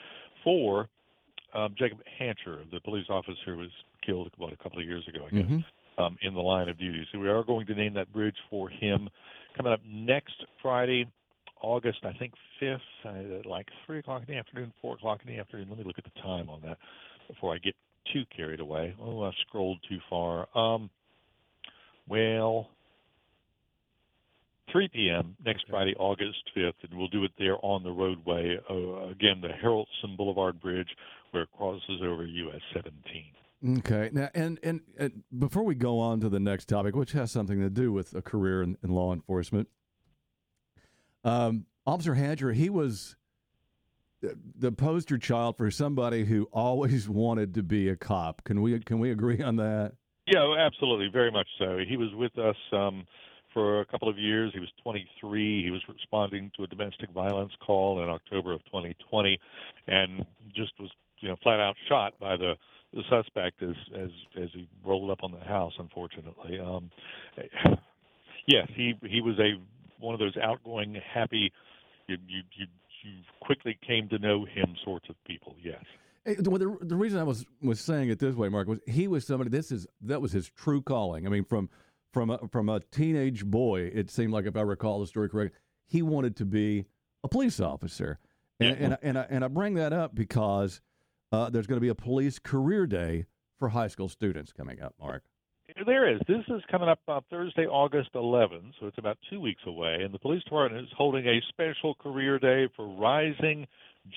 for 0.42 0.88
um, 1.54 1.74
Jacob 1.78 1.98
Hancher, 2.18 2.64
the 2.70 2.80
police 2.80 3.06
officer 3.10 3.36
who 3.44 3.58
was 3.58 3.70
killed 4.06 4.30
about 4.36 4.54
a 4.54 4.56
couple 4.56 4.78
of 4.78 4.86
years 4.86 5.06
ago, 5.06 5.26
I 5.26 5.34
guess, 5.34 5.44
mm-hmm. 5.44 6.02
um, 6.02 6.16
in 6.22 6.32
the 6.32 6.40
line 6.40 6.70
of 6.70 6.78
duty. 6.78 7.06
So 7.12 7.18
we 7.18 7.28
are 7.28 7.44
going 7.44 7.66
to 7.66 7.74
name 7.74 7.92
that 7.94 8.10
bridge 8.10 8.36
for 8.48 8.70
him 8.70 9.10
coming 9.54 9.72
up 9.72 9.80
next 9.86 10.46
Friday, 10.62 11.06
August, 11.60 11.98
I 12.04 12.12
think, 12.14 12.32
5th, 12.62 12.78
uh, 13.04 13.48
like 13.48 13.68
3 13.86 13.98
o'clock 13.98 14.22
in 14.26 14.34
the 14.34 14.38
afternoon, 14.38 14.72
4 14.80 14.94
o'clock 14.94 15.20
in 15.26 15.34
the 15.34 15.38
afternoon. 15.38 15.68
Let 15.68 15.78
me 15.78 15.84
look 15.84 15.98
at 15.98 16.04
the 16.04 16.20
time 16.22 16.48
on 16.48 16.62
that 16.62 16.78
before 17.28 17.54
I 17.54 17.58
get 17.58 17.74
too 18.12 18.24
carried 18.34 18.60
away. 18.60 18.94
Oh, 19.00 19.22
I 19.22 19.30
scrolled 19.46 19.78
too 19.88 19.98
far. 20.08 20.46
Um, 20.56 20.90
well, 22.08 22.68
3 24.72 24.88
p.m. 24.92 25.36
next 25.44 25.64
Friday, 25.68 25.94
August 25.98 26.50
5th, 26.56 26.72
and 26.82 26.98
we'll 26.98 27.08
do 27.08 27.24
it 27.24 27.32
there 27.38 27.56
on 27.64 27.82
the 27.82 27.90
roadway. 27.90 28.58
Uh, 28.68 29.08
again, 29.10 29.40
the 29.40 29.48
Harrelson 29.48 30.16
Boulevard 30.16 30.60
Bridge, 30.60 30.88
where 31.30 31.44
it 31.44 31.48
crosses 31.56 32.00
over 32.02 32.24
US 32.24 32.60
17. 32.74 33.78
Okay. 33.78 34.10
Now, 34.12 34.28
and, 34.34 34.58
and, 34.62 34.80
and 34.98 35.22
before 35.36 35.62
we 35.62 35.74
go 35.74 36.00
on 36.00 36.20
to 36.20 36.28
the 36.28 36.40
next 36.40 36.68
topic, 36.68 36.96
which 36.96 37.12
has 37.12 37.30
something 37.30 37.60
to 37.60 37.70
do 37.70 37.92
with 37.92 38.14
a 38.14 38.22
career 38.22 38.62
in, 38.62 38.76
in 38.82 38.90
law 38.90 39.12
enforcement, 39.12 39.68
um, 41.24 41.66
Officer 41.86 42.14
Hancher, 42.14 42.54
he 42.54 42.68
was 42.68 43.16
the 44.58 44.72
poster 44.72 45.18
child 45.18 45.56
for 45.56 45.70
somebody 45.70 46.24
who 46.24 46.48
always 46.52 47.08
wanted 47.08 47.54
to 47.54 47.62
be 47.62 47.88
a 47.88 47.96
cop. 47.96 48.44
Can 48.44 48.62
we 48.62 48.78
can 48.80 48.98
we 48.98 49.10
agree 49.10 49.42
on 49.42 49.56
that? 49.56 49.92
Yeah, 50.26 50.54
absolutely, 50.58 51.08
very 51.12 51.30
much 51.30 51.48
so. 51.58 51.78
He 51.86 51.96
was 51.96 52.10
with 52.14 52.38
us 52.38 52.56
um, 52.72 53.04
for 53.52 53.80
a 53.80 53.86
couple 53.86 54.08
of 54.08 54.18
years. 54.18 54.52
He 54.54 54.60
was 54.60 54.68
23. 54.82 55.64
He 55.64 55.70
was 55.70 55.80
responding 55.88 56.52
to 56.56 56.62
a 56.62 56.66
domestic 56.68 57.10
violence 57.10 57.52
call 57.64 58.02
in 58.02 58.08
October 58.08 58.52
of 58.52 58.64
2020, 58.66 59.38
and 59.88 60.24
just 60.54 60.72
was 60.78 60.90
you 61.20 61.28
know 61.28 61.36
flat 61.42 61.60
out 61.60 61.74
shot 61.88 62.14
by 62.20 62.36
the 62.36 62.54
the 62.94 63.02
suspect 63.10 63.62
as 63.62 63.74
as 63.96 64.10
as 64.40 64.48
he 64.52 64.68
rolled 64.84 65.10
up 65.10 65.18
on 65.22 65.32
the 65.32 65.44
house. 65.44 65.72
Unfortunately, 65.78 66.60
um, 66.60 66.90
yes, 68.46 68.68
he 68.76 68.94
he 69.02 69.20
was 69.20 69.38
a 69.38 69.60
one 69.98 70.14
of 70.14 70.20
those 70.20 70.36
outgoing, 70.36 70.96
happy. 71.12 71.52
You 72.06 72.16
you 72.26 72.42
you 72.54 72.66
you 73.02 73.22
quickly 73.40 73.78
came 73.86 74.08
to 74.08 74.18
know 74.18 74.44
him 74.44 74.74
sorts 74.84 75.08
of 75.08 75.16
people. 75.24 75.56
Yes. 75.62 75.82
Hey, 76.24 76.36
well, 76.44 76.58
the, 76.58 76.86
the 76.86 76.96
reason 76.96 77.18
I 77.18 77.24
was 77.24 77.44
was 77.60 77.80
saying 77.80 78.08
it 78.08 78.18
this 78.18 78.36
way, 78.36 78.48
Mark, 78.48 78.68
was 78.68 78.78
he 78.86 79.08
was 79.08 79.26
somebody. 79.26 79.50
This 79.50 79.72
is 79.72 79.86
that 80.02 80.20
was 80.20 80.32
his 80.32 80.48
true 80.48 80.80
calling. 80.80 81.26
I 81.26 81.30
mean, 81.30 81.44
from 81.44 81.68
from 82.12 82.30
a, 82.30 82.38
from 82.48 82.68
a 82.68 82.80
teenage 82.80 83.44
boy. 83.44 83.90
It 83.92 84.10
seemed 84.10 84.32
like, 84.32 84.46
if 84.46 84.56
I 84.56 84.60
recall 84.60 85.00
the 85.00 85.06
story 85.06 85.28
correctly, 85.28 85.58
he 85.86 86.02
wanted 86.02 86.36
to 86.36 86.44
be 86.44 86.84
a 87.24 87.28
police 87.28 87.60
officer, 87.60 88.18
and 88.60 88.76
and, 88.76 88.98
and, 89.02 89.18
I, 89.18 89.26
and 89.30 89.44
I 89.44 89.48
bring 89.48 89.74
that 89.74 89.92
up 89.92 90.14
because 90.14 90.80
uh, 91.32 91.50
there's 91.50 91.66
going 91.66 91.78
to 91.78 91.82
be 91.82 91.88
a 91.88 91.94
police 91.94 92.38
career 92.38 92.86
day 92.86 93.26
for 93.58 93.70
high 93.70 93.88
school 93.88 94.08
students 94.08 94.52
coming 94.52 94.80
up. 94.80 94.94
Mark. 95.00 95.24
There 95.86 96.14
is. 96.14 96.20
This 96.28 96.44
is 96.48 96.62
coming 96.70 96.88
up 96.88 96.98
on 97.08 97.22
Thursday, 97.30 97.66
August 97.66 98.10
11th, 98.14 98.72
so 98.78 98.86
it's 98.86 98.98
about 98.98 99.16
two 99.30 99.40
weeks 99.40 99.62
away. 99.66 99.98
And 100.02 100.12
the 100.12 100.18
police 100.18 100.42
department 100.44 100.84
is 100.84 100.90
holding 100.96 101.26
a 101.26 101.40
special 101.48 101.94
career 101.94 102.38
day 102.38 102.68
for 102.76 102.86
rising 102.86 103.66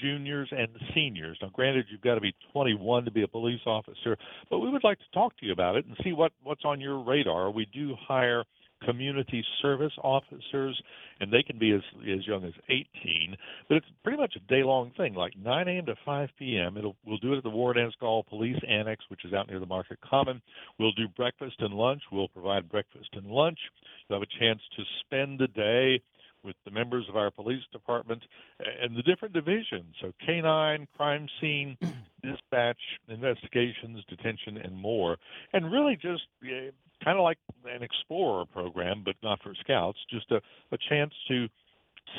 juniors 0.02 0.50
and 0.52 0.68
seniors. 0.94 1.38
Now, 1.42 1.50
granted, 1.54 1.86
you've 1.90 2.02
got 2.02 2.16
to 2.16 2.22
be 2.22 2.34
21 2.52 3.06
to 3.06 3.12
be 3.12 3.24
a 3.24 3.28
police 3.28 3.62
officer, 3.66 4.18
but 4.50 4.60
we 4.60 4.70
would 4.70 4.84
like 4.84 4.98
to 5.00 5.06
talk 5.14 5.38
to 5.38 5.46
you 5.46 5.54
about 5.54 5.76
it 5.76 5.86
and 5.86 5.96
see 6.04 6.12
what, 6.12 6.32
what's 6.44 6.66
on 6.66 6.82
your 6.82 7.04
radar. 7.04 7.52
We 7.52 7.68
do 7.74 7.96
hire 8.08 8.44
community 8.86 9.44
service 9.62 9.94
officers, 10.04 10.80
and 11.20 11.32
they 11.32 11.44
can 11.44 11.58
be 11.58 11.72
as 11.72 11.82
as 12.02 12.26
young 12.28 12.44
as 12.44 12.54
18. 12.70 13.36
But 13.68 13.78
it's 13.78 13.88
pretty 14.04 14.18
much 14.18 14.36
a 14.36 14.40
day 14.52 14.64
long 14.64 14.92
thing, 14.98 15.14
like 15.14 15.34
9 15.38 15.68
a.m. 15.68 15.86
to 15.88 15.96
5 16.06 16.30
p.m. 16.38 16.78
It'll 16.78 16.96
we'll 17.06 17.18
do 17.18 17.34
it 17.34 17.38
at 17.38 17.44
the 17.44 17.50
Warren 17.50 17.78
Anscall 17.78 18.26
Police 18.28 18.60
Annex, 18.68 19.04
which 19.10 19.26
is 19.26 19.34
out 19.34 19.50
near 19.50 19.60
the 19.60 19.66
Market 19.66 20.00
Common. 20.02 20.42
We'll 20.80 20.94
do 20.94 21.08
breakfast 21.16 21.56
and 21.60 21.74
lunch. 21.74 22.02
We'll 22.12 22.28
provide 22.28 22.70
breakfast 22.70 23.10
and 23.14 23.28
lunch. 23.28 23.60
You'll 24.08 24.20
have 24.20 24.28
a 24.28 24.40
chance 24.40 24.62
to 24.78 24.84
spend 25.06 25.40
the 25.40 25.48
day 25.48 26.02
with 26.46 26.56
the 26.64 26.72
members 26.72 27.06
of 27.10 27.18
our 27.18 27.32
police 27.32 27.64
department 27.74 28.22
and 28.82 28.96
the 28.96 29.02
different 29.02 29.34
divisions. 29.34 29.96
So 30.00 30.14
canine, 30.26 30.88
crime 30.96 31.28
scene, 31.42 31.78
dispatch, 32.24 32.78
investigations, 33.10 34.04
detention, 34.08 34.58
and 34.58 34.76
more. 34.76 35.18
And 35.54 35.72
really 35.72 35.96
just 35.96 36.24
uh, 36.44 36.72
kind 37.04 37.18
of 37.18 37.24
like 37.24 37.38
an 37.66 37.84
explorer 37.84 38.46
program, 38.46 39.04
but 39.04 39.16
not 39.24 39.42
for 39.42 39.54
scouts, 39.62 40.00
just 40.10 40.32
a, 40.32 40.42
a 40.72 40.78
chance 40.90 41.14
to 41.28 41.48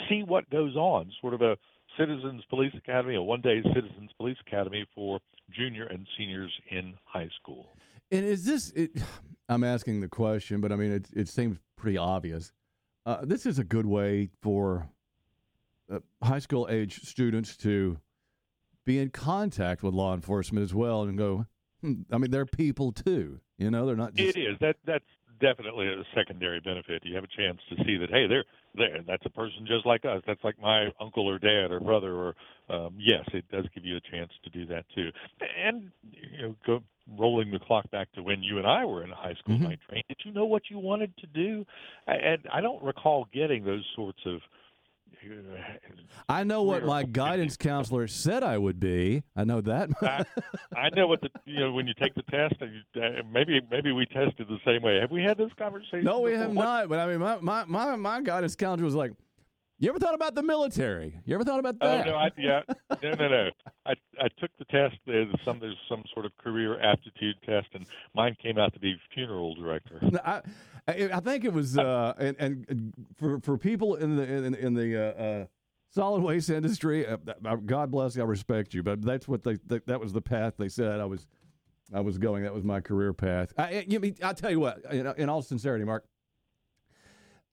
see 0.09 0.23
what 0.23 0.49
goes 0.51 0.77
on, 0.77 1.11
sort 1.21 1.35
of 1.35 1.43
a 1.43 1.57
Citizens 1.99 2.43
Police 2.51 2.73
Academy, 2.77 3.15
a 3.15 3.23
one 3.23 3.41
day 3.41 3.63
Citizens 3.75 4.11
Police 4.19 4.37
Academy 4.47 4.87
for 4.95 5.19
junior 5.51 5.87
and 5.87 6.07
seniors 6.19 6.53
in 6.71 6.95
high 7.05 7.29
school. 7.41 7.69
And 8.11 8.25
is 8.25 8.45
this, 8.45 8.71
it, 8.71 8.91
I'm 9.49 9.65
asking 9.65 10.01
the 10.01 10.09
question, 10.09 10.61
but 10.61 10.73
I 10.73 10.77
mean, 10.77 10.93
it, 10.93 11.09
it 11.15 11.29
seems 11.29 11.59
pretty 11.77 11.97
obvious. 11.97 12.53
Uh, 13.05 13.19
this 13.23 13.47
is 13.47 13.59
a 13.59 13.65
good 13.65 13.87
way 13.87 14.31
for 14.43 14.89
uh, 15.91 16.01
high 16.23 16.41
school 16.41 16.67
age 16.71 17.03
students 17.03 17.57
to 17.59 17.99
be 18.85 18.99
in 18.99 19.11
contact 19.11 19.83
with 19.83 19.95
law 19.95 20.15
enforcement 20.15 20.65
as 20.65 20.75
well 20.75 21.03
and 21.03 21.17
go, 21.17 21.47
hmm, 21.81 22.03
I 22.11 22.19
mean, 22.19 22.31
they're 22.31 22.47
people 22.47 22.93
too. 22.93 23.41
You 23.59 23.71
know, 23.71 23.87
they're 23.87 23.97
not. 23.97 24.15
Just... 24.15 24.37
It 24.37 24.41
is 24.41 24.57
that 24.61 24.77
that's 24.87 25.05
definitely 25.41 25.89
a 25.89 26.03
secondary 26.15 26.61
benefit. 26.61 27.03
You 27.05 27.15
have 27.15 27.25
a 27.25 27.37
chance 27.37 27.59
to 27.71 27.77
see 27.85 27.97
that 27.99 28.11
hey, 28.11 28.27
they're 28.27 28.45
there. 28.75 29.03
That's 29.07 29.25
a 29.25 29.31
person 29.31 29.67
just 29.67 29.87
like 29.87 30.05
us. 30.05 30.23
That's 30.27 30.43
like 30.45 30.61
my 30.61 30.89
uncle 31.01 31.29
or 31.29 31.39
dad 31.39 31.71
or 31.71 31.81
brother. 31.81 32.15
Or 32.15 32.35
um, 32.69 32.95
yes, 32.99 33.25
it 33.33 33.45
does 33.51 33.65
give 33.75 33.85
you 33.85 33.97
a 33.97 34.01
chance 34.01 34.31
to 34.45 34.51
do 34.51 34.67
that 34.67 34.85
too. 34.95 35.11
And 35.65 35.91
you 36.13 36.43
know, 36.43 36.57
go 36.67 36.83
rolling 37.19 37.51
the 37.51 37.59
clock 37.59 37.91
back 37.91 38.13
to 38.13 38.23
when 38.23 38.43
you 38.43 38.59
and 38.59 38.67
I 38.67 38.85
were 38.85 39.05
in 39.05 39.11
high 39.11 39.35
school 39.35 39.57
mm-hmm. 39.57 39.65
night 39.65 39.79
train. 39.89 40.03
Did 40.09 40.19
you 40.25 40.33
know 40.33 40.45
what 40.45 40.63
you 40.71 40.79
wanted 40.79 41.17
to 41.19 41.27
do? 41.27 41.65
And 42.07 42.43
I 42.53 42.61
don't 42.61 42.83
recall 42.83 43.29
getting 43.33 43.65
those 43.65 43.85
sorts 43.95 44.21
of 44.27 44.41
I 46.29 46.45
know 46.45 46.63
what 46.63 46.85
my 46.85 47.03
guidance 47.05 47.57
counselor 47.57 48.07
said 48.07 48.43
I 48.43 48.59
would 48.59 48.81
be. 48.81 49.23
I 49.35 49.45
know 49.45 49.61
that. 49.61 49.91
I, 50.03 50.25
I, 50.77 50.89
know 50.95 51.07
what 51.07 51.21
the 51.21 51.31
you 51.45 51.61
know 51.61 51.73
when 51.73 51.87
you 51.87 51.95
take 51.95 52.15
the 52.15 52.23
test. 52.23 52.55
You, 52.61 53.03
uh, 53.03 53.23
maybe 53.31 53.61
maybe 53.71 53.93
we 53.93 54.07
tested 54.07 54.47
the 54.49 54.59
same 54.65 54.83
way. 54.83 54.99
Have 55.01 55.11
we 55.11 55.23
had 55.23 55.39
this 55.39 55.51
conversation? 55.59 56.05
No, 56.05 56.21
we 56.21 56.33
before? 56.33 56.45
have 56.45 56.55
not. 56.55 56.89
But 56.89 56.99
I 56.99 57.07
mean, 57.07 57.19
my, 57.19 57.39
my 57.41 57.65
my 57.65 57.97
my 57.97 58.23
guidance 58.23 58.57
counselor 58.57 58.85
was 58.85 58.95
like, 58.95 59.13
"You 59.79 59.89
ever 59.89 59.99
thought 59.99 60.15
about 60.15 60.35
the 60.35 60.43
military? 60.43 61.19
You 61.25 61.35
ever 61.35 61.45
thought 61.45 61.61
about 61.61 61.79
that?" 61.81 62.07
Oh 62.07 62.11
no, 62.11 62.17
I, 62.17 62.31
yeah, 62.37 62.63
no, 63.03 63.11
no, 63.13 63.29
no. 63.29 63.51
I 63.87 63.95
I 64.21 64.29
took 64.39 64.51
the 64.59 64.65
test. 64.67 64.97
There's 65.07 65.29
some 65.45 65.61
there's 65.61 65.79
some 65.89 66.03
sort 66.13 66.27
of 66.27 66.37
career 66.39 66.81
aptitude 66.81 67.37
test, 67.45 67.69
and 67.75 67.87
mine 68.15 68.37
came 68.43 68.59
out 68.59 68.73
to 68.75 68.81
be 68.81 68.97
funeral 69.15 69.55
director. 69.55 70.01
I, 70.25 70.43
I 70.89 71.21
think 71.21 71.45
it 71.45 71.53
was, 71.53 71.77
uh, 71.77 72.15
and, 72.19 72.37
and 72.39 72.95
for 73.17 73.41
for 73.41 73.59
people 73.59 73.97
in 73.97 74.17
the 74.17 74.23
in, 74.23 74.55
in 74.55 74.75
the 74.75 74.97
uh, 74.97 75.23
uh, 75.23 75.47
solid 75.91 76.23
waste 76.23 76.49
industry, 76.49 77.07
uh, 77.07 77.17
God 77.65 77.91
bless 77.91 78.15
you, 78.15 78.23
I 78.23 78.27
respect 78.27 78.73
you, 78.73 78.83
but 78.85 79.03
that's 79.03 79.27
what 79.27 79.43
they 79.43 79.59
that 79.87 80.01
was 80.01 80.13
the 80.13 80.23
path 80.23 80.55
they 80.59 80.69
said 80.69 81.01
I 81.01 81.05
was 81.05 81.27
I 81.93 82.01
was 82.01 82.19
going. 82.19 82.45
That 82.45 82.55
was 82.55 82.65
my 82.65 82.81
career 82.81 83.13
path. 83.13 83.53
I, 83.59 83.85
you, 83.89 84.15
I'll 84.23 84.35
tell 84.35 84.51
you 84.51 84.61
what, 84.61 84.85
in, 84.91 85.07
in 85.17 85.29
all 85.29 85.43
sincerity, 85.43 85.85
Mark, 85.85 86.05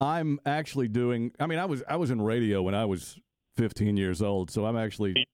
I'm 0.00 0.38
actually 0.46 0.88
doing. 0.88 1.32
I 1.40 1.46
mean, 1.46 1.58
I 1.58 1.64
was 1.64 1.82
I 1.88 1.96
was 1.96 2.10
in 2.10 2.20
radio 2.20 2.62
when 2.62 2.74
I 2.74 2.84
was 2.84 3.18
15 3.56 3.96
years 3.96 4.22
old, 4.22 4.50
so 4.50 4.64
I'm 4.64 4.76
actually 4.76 5.26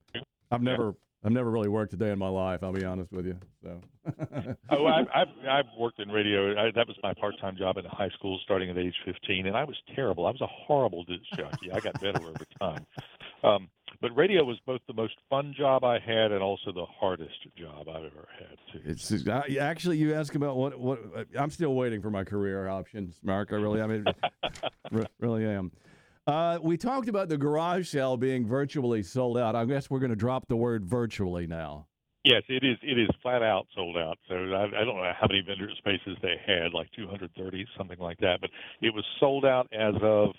I've 0.51 0.63
never 0.63 0.95
I've 1.23 1.33
never 1.33 1.51
really 1.51 1.69
worked 1.69 1.93
a 1.93 1.97
day 1.97 2.11
in 2.11 2.19
my 2.19 2.29
life. 2.29 2.61
I'll 2.63 2.73
be 2.73 2.85
honest 2.85 3.13
with 3.13 3.27
you. 3.27 3.37
So. 3.63 3.81
oh, 4.71 4.87
I've, 4.87 5.07
I've 5.15 5.29
I've 5.49 5.65
worked 5.79 6.01
in 6.01 6.09
radio. 6.09 6.53
I, 6.59 6.71
that 6.75 6.87
was 6.89 6.97
my 7.03 7.13
part-time 7.13 7.57
job 7.57 7.77
in 7.77 7.85
high 7.85 8.09
school, 8.11 8.41
starting 8.43 8.71
at 8.71 8.79
age 8.79 8.95
15, 9.05 9.47
and 9.47 9.57
I 9.57 9.65
was 9.65 9.77
terrible. 9.95 10.27
I 10.27 10.31
was 10.31 10.41
a 10.41 10.47
horrible 10.47 11.05
disc 11.05 11.25
jockey. 11.37 11.71
I 11.73 11.81
got 11.81 12.01
better 12.01 12.23
over 12.23 12.47
time. 12.59 12.87
Um, 13.43 13.69
but 14.01 14.17
radio 14.17 14.45
was 14.45 14.59
both 14.67 14.81
the 14.87 14.95
most 14.95 15.15
fun 15.29 15.55
job 15.57 15.85
I 15.85 15.99
had 15.99 16.33
and 16.33 16.43
also 16.43 16.73
the 16.73 16.87
hardest 16.87 17.37
job 17.57 17.87
I've 17.89 18.05
ever 18.05 18.29
had. 18.39 18.57
Too. 18.73 18.81
It's 18.85 19.27
uh, 19.29 19.43
actually 19.61 19.99
you 19.99 20.15
ask 20.15 20.35
about 20.35 20.57
what 20.57 20.79
what 20.81 21.01
I'm 21.39 21.51
still 21.51 21.75
waiting 21.75 22.01
for 22.01 22.11
my 22.11 22.25
career 22.25 22.69
options, 22.69 23.21
Mark. 23.23 23.53
I 23.53 23.57
really, 23.57 23.83
I 23.83 23.87
mean, 23.87 24.05
really 25.21 25.45
am. 25.45 25.71
Uh, 26.27 26.59
we 26.63 26.77
talked 26.77 27.09
about 27.09 27.29
the 27.29 27.39
garage 27.39 27.89
sale 27.89 28.17
being 28.17 28.47
virtually 28.47 29.03
sold 29.03 29.39
out. 29.39 29.57
I 29.57 29.65
guess 29.65 29.91
we're 29.91 30.01
going 30.01 30.11
to 30.11 30.17
drop 30.17 30.47
the 30.49 30.57
word 30.57 30.85
virtually 30.85 31.47
now. 31.47 31.87
Yes, 32.25 32.43
it 32.49 32.63
is. 32.63 32.77
It 32.83 32.99
is 32.99 33.09
flat 33.23 33.43
out 33.43 33.67
sold 33.75 33.97
out. 33.97 34.19
So 34.29 34.35
I, 34.35 34.65
I 34.65 34.85
don't 34.85 34.97
know 34.97 35.13
how 35.19 35.27
many 35.27 35.41
vendor 35.41 35.69
spaces 35.79 36.19
they 36.23 36.37
had, 36.47 36.75
like 36.75 36.89
230, 36.95 37.67
something 37.77 37.99
like 37.99 38.19
that. 38.19 38.41
But 38.43 38.51
it 38.83 38.93
was 38.93 39.05
sold 39.19 39.47
out 39.47 39.69
as 39.73 39.95
of 40.03 40.31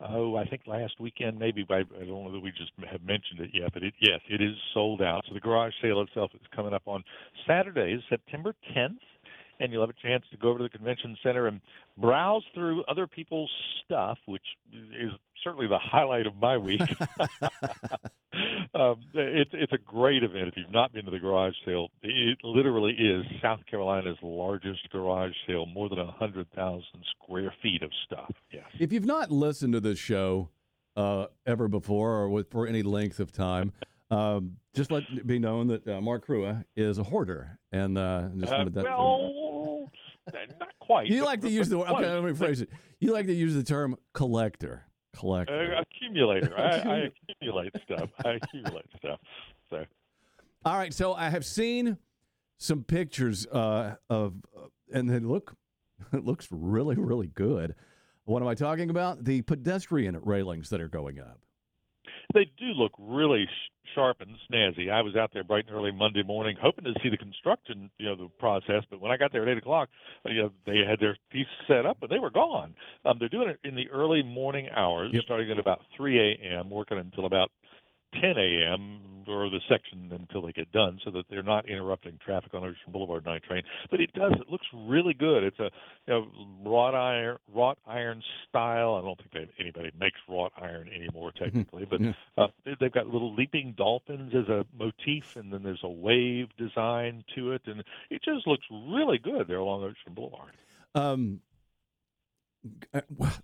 oh, 0.00 0.36
I 0.36 0.44
think 0.44 0.62
last 0.66 1.00
weekend, 1.00 1.38
maybe. 1.38 1.64
I, 1.70 1.76
I 1.76 2.04
don't 2.04 2.24
know 2.24 2.32
that 2.32 2.40
we 2.40 2.50
just 2.50 2.72
have 2.90 3.02
mentioned 3.02 3.40
it 3.40 3.50
yet, 3.54 3.72
but 3.72 3.82
it, 3.82 3.94
yes, 4.00 4.20
it 4.28 4.42
is 4.42 4.54
sold 4.74 5.00
out. 5.02 5.24
So 5.26 5.34
the 5.34 5.40
garage 5.40 5.72
sale 5.80 6.02
itself 6.02 6.30
is 6.34 6.40
coming 6.54 6.74
up 6.74 6.82
on 6.86 7.02
Saturday, 7.46 8.02
September 8.08 8.54
10th 8.76 8.98
and 9.60 9.72
you'll 9.72 9.82
have 9.82 9.90
a 9.90 10.06
chance 10.06 10.24
to 10.30 10.36
go 10.36 10.48
over 10.48 10.58
to 10.58 10.64
the 10.64 10.68
convention 10.68 11.16
center 11.22 11.46
and 11.46 11.60
browse 11.96 12.42
through 12.54 12.84
other 12.84 13.06
people's 13.06 13.50
stuff, 13.84 14.18
which 14.26 14.42
is 14.72 15.10
certainly 15.42 15.66
the 15.66 15.78
highlight 15.78 16.26
of 16.26 16.36
my 16.36 16.56
week. 16.56 16.80
um, 18.74 18.96
it's 19.14 19.50
it's 19.52 19.72
a 19.72 19.78
great 19.78 20.22
event. 20.22 20.48
If 20.48 20.56
you've 20.56 20.72
not 20.72 20.92
been 20.92 21.04
to 21.04 21.10
the 21.10 21.18
garage 21.18 21.54
sale, 21.64 21.88
it 22.02 22.38
literally 22.42 22.92
is 22.92 23.24
South 23.40 23.60
Carolina's 23.70 24.18
largest 24.22 24.90
garage 24.90 25.32
sale, 25.46 25.66
more 25.66 25.88
than 25.88 25.98
a 25.98 26.10
hundred 26.10 26.50
thousand 26.52 27.04
square 27.16 27.52
feet 27.62 27.82
of 27.82 27.90
stuff. 28.06 28.32
Yes. 28.52 28.64
If 28.78 28.92
you've 28.92 29.06
not 29.06 29.30
listened 29.30 29.72
to 29.74 29.80
this 29.80 29.98
show 29.98 30.48
uh, 30.96 31.26
ever 31.46 31.68
before 31.68 32.12
or 32.12 32.28
with, 32.28 32.50
for 32.50 32.66
any 32.66 32.82
length 32.82 33.20
of 33.20 33.32
time. 33.32 33.72
Um, 34.10 34.56
just 34.74 34.90
let 34.90 35.04
it 35.10 35.26
be 35.26 35.38
known 35.38 35.68
that 35.68 35.86
uh, 35.86 36.00
Mark 36.00 36.26
Kruea 36.26 36.64
is 36.76 36.98
a 36.98 37.02
hoarder, 37.02 37.58
and 37.72 37.96
uh, 37.96 38.28
just 38.36 38.52
uh, 38.52 38.64
that. 38.64 38.84
Well, 38.84 39.90
not 40.32 40.68
quite. 40.80 41.08
You 41.08 41.24
like 41.24 41.40
to 41.42 41.50
use 41.50 41.68
the 41.68 41.78
okay. 41.78 42.12
Let 42.12 42.24
me 42.24 42.34
phrase 42.34 42.60
it. 42.60 42.70
You 43.00 43.12
like 43.12 43.26
to 43.26 43.34
use 43.34 43.54
the 43.54 43.62
term 43.62 43.96
collector. 44.12 44.84
Collector. 45.16 45.76
Uh, 45.76 45.82
accumulator. 45.82 46.58
I, 46.58 46.62
I 46.62 47.10
accumulate 47.28 47.72
stuff. 47.84 48.10
I 48.24 48.30
accumulate 48.30 48.86
stuff. 48.98 49.20
So. 49.70 49.84
All 50.64 50.76
right. 50.76 50.92
So 50.92 51.14
I 51.14 51.28
have 51.28 51.44
seen 51.44 51.98
some 52.58 52.82
pictures 52.82 53.46
uh, 53.46 53.96
of, 54.08 54.34
uh, 54.56 54.66
and 54.92 55.08
they 55.08 55.18
look, 55.20 55.54
it 56.12 56.24
looks 56.24 56.48
really, 56.50 56.96
really 56.96 57.28
good. 57.28 57.74
What 58.24 58.42
am 58.42 58.48
I 58.48 58.54
talking 58.54 58.90
about? 58.90 59.24
The 59.24 59.42
pedestrian 59.42 60.18
railings 60.22 60.70
that 60.70 60.80
are 60.80 60.88
going 60.88 61.20
up. 61.20 61.40
They 62.34 62.50
do 62.58 62.66
look 62.66 62.92
really 62.98 63.48
sharp 63.94 64.20
and 64.20 64.36
snazzy. 64.50 64.90
I 64.90 65.02
was 65.02 65.14
out 65.14 65.30
there 65.32 65.44
bright 65.44 65.66
and 65.68 65.76
early 65.76 65.92
Monday 65.92 66.22
morning, 66.22 66.56
hoping 66.60 66.84
to 66.84 66.92
see 67.02 67.08
the 67.08 67.16
construction, 67.16 67.90
you 67.98 68.06
know, 68.06 68.16
the 68.16 68.28
process. 68.38 68.82
But 68.90 69.00
when 69.00 69.12
I 69.12 69.16
got 69.16 69.32
there 69.32 69.42
at 69.42 69.48
eight 69.48 69.58
o'clock, 69.58 69.88
you 70.26 70.42
know, 70.42 70.50
they 70.66 70.78
had 70.78 70.98
their 70.98 71.16
piece 71.30 71.46
set 71.68 71.86
up, 71.86 71.98
but 72.00 72.10
they 72.10 72.18
were 72.18 72.30
gone. 72.30 72.74
Um, 73.04 73.18
they're 73.18 73.28
doing 73.28 73.48
it 73.48 73.60
in 73.62 73.74
the 73.74 73.88
early 73.90 74.22
morning 74.22 74.68
hours, 74.74 75.10
yep. 75.12 75.22
starting 75.24 75.50
at 75.50 75.58
about 75.58 75.80
3 75.96 76.18
a.m., 76.18 76.70
working 76.70 76.98
until 76.98 77.26
about 77.26 77.50
10 78.20 78.38
a.m. 78.38 79.00
or 79.28 79.48
the 79.48 79.60
section 79.68 80.10
until 80.12 80.42
they 80.42 80.52
get 80.52 80.70
done, 80.72 80.98
so 81.04 81.10
that 81.10 81.24
they're 81.30 81.42
not 81.42 81.68
interrupting 81.68 82.18
traffic 82.24 82.52
on 82.54 82.62
Ocean 82.62 82.92
Boulevard 82.92 83.24
night 83.24 83.42
train. 83.42 83.62
But 83.90 84.00
it 84.00 84.12
does; 84.12 84.32
it 84.32 84.50
looks 84.50 84.66
really 84.74 85.14
good. 85.14 85.44
It's 85.44 85.58
a 85.58 85.70
you 86.06 86.14
know 86.14 86.26
wrought 86.64 86.94
iron, 86.94 87.38
wrought 87.54 87.78
iron 87.86 88.22
style. 88.48 88.94
I 88.94 89.02
don't 89.02 89.18
think 89.18 89.32
that 89.32 89.48
anybody 89.58 89.90
makes 89.98 90.18
wrought 90.28 90.52
iron 90.60 90.88
anymore, 90.94 91.30
mm-hmm. 91.30 91.44
technically, 91.44 91.86
but 91.86 92.00
uh, 92.36 92.48
they've 92.80 92.92
got 92.92 93.06
little 93.06 93.34
leaping 93.34 93.74
dolphins 93.76 94.34
as 94.34 94.48
a 94.48 94.66
motif, 94.78 95.36
and 95.36 95.52
then 95.52 95.62
there's 95.62 95.84
a 95.84 95.88
wave 95.88 96.48
design 96.58 97.24
to 97.34 97.52
it, 97.52 97.62
and 97.66 97.82
it 98.10 98.22
just 98.22 98.46
looks 98.46 98.66
really 98.70 99.18
good 99.18 99.48
there 99.48 99.58
along 99.58 99.84
Ocean 99.84 100.14
Boulevard. 100.14 100.52
Um, 100.94 101.40
Uh, 102.94 103.00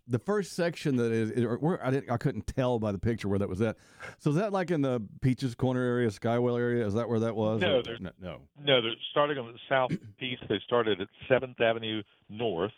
the 0.08 0.18
first 0.18 0.54
section 0.54 0.96
that 0.96 1.12
is, 1.12 1.30
is 1.30 1.44
where 1.60 1.84
I 1.84 1.90
didn't, 1.90 2.10
I 2.10 2.16
couldn't 2.16 2.46
tell 2.46 2.78
by 2.78 2.90
the 2.92 2.98
picture 2.98 3.28
where 3.28 3.38
that 3.38 3.48
was 3.48 3.60
at. 3.60 3.76
So 4.18 4.30
is 4.30 4.36
that 4.36 4.52
like 4.52 4.70
in 4.70 4.80
the 4.80 5.02
Peaches 5.20 5.54
Corner 5.54 5.82
area, 5.82 6.08
SkyWheel 6.08 6.58
area? 6.58 6.86
Is 6.86 6.94
that 6.94 7.08
where 7.08 7.20
that 7.20 7.36
was? 7.36 7.60
No, 7.60 7.78
Or- 7.80 7.98
no, 8.00 8.10
no. 8.20 8.40
No, 8.64 8.80
they're 8.80 8.92
starting 9.10 9.36
on 9.36 9.52
the 9.52 9.58
south 9.68 9.90
piece. 10.18 10.38
They 10.48 10.58
started 10.64 11.00
at 11.00 11.08
Seventh 11.28 11.60
Avenue 11.60 12.02
North, 12.30 12.72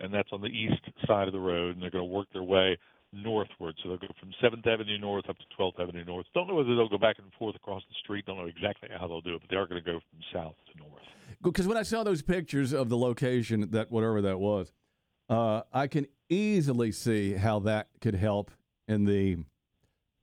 and 0.00 0.12
that's 0.12 0.28
on 0.32 0.40
the 0.40 0.48
east 0.48 0.82
side 1.06 1.28
of 1.28 1.32
the 1.32 1.38
road, 1.40 1.74
and 1.74 1.82
they're 1.82 1.90
going 1.90 2.02
to 2.08 2.12
work 2.12 2.26
their 2.32 2.42
way 2.42 2.76
northward. 3.12 3.76
So 3.82 3.88
they'll 3.90 3.98
go 3.98 4.08
from 4.18 4.30
Seventh 4.42 4.66
Avenue 4.66 4.98
North 4.98 5.28
up 5.28 5.38
to 5.38 5.44
Twelfth 5.56 5.78
Avenue 5.78 6.04
North. 6.04 6.26
Don't 6.34 6.48
know 6.48 6.54
whether 6.56 6.74
they'll 6.74 6.88
go 6.88 6.98
back 6.98 7.16
and 7.18 7.32
forth 7.38 7.54
across 7.54 7.82
the 7.88 7.94
street. 8.02 8.26
Don't 8.26 8.38
know 8.38 8.46
exactly 8.46 8.88
how 8.98 9.06
they'll 9.06 9.20
do 9.20 9.36
it, 9.36 9.40
but 9.42 9.50
they 9.50 9.56
are 9.56 9.66
going 9.66 9.82
to 9.82 9.92
go 9.92 10.00
from 10.00 10.18
south 10.32 10.54
to 10.72 10.78
north. 10.78 11.02
Because 11.42 11.66
when 11.68 11.76
I 11.76 11.82
saw 11.82 12.02
those 12.02 12.22
pictures 12.22 12.72
of 12.72 12.88
the 12.88 12.96
location, 12.98 13.70
that 13.70 13.90
whatever 13.92 14.20
that 14.22 14.40
was, 14.40 14.72
uh, 15.28 15.62
I 15.72 15.86
can 15.86 16.06
easily 16.28 16.92
see 16.92 17.34
how 17.34 17.60
that 17.60 17.88
could 18.00 18.14
help 18.14 18.50
in 18.88 19.04
the 19.04 19.38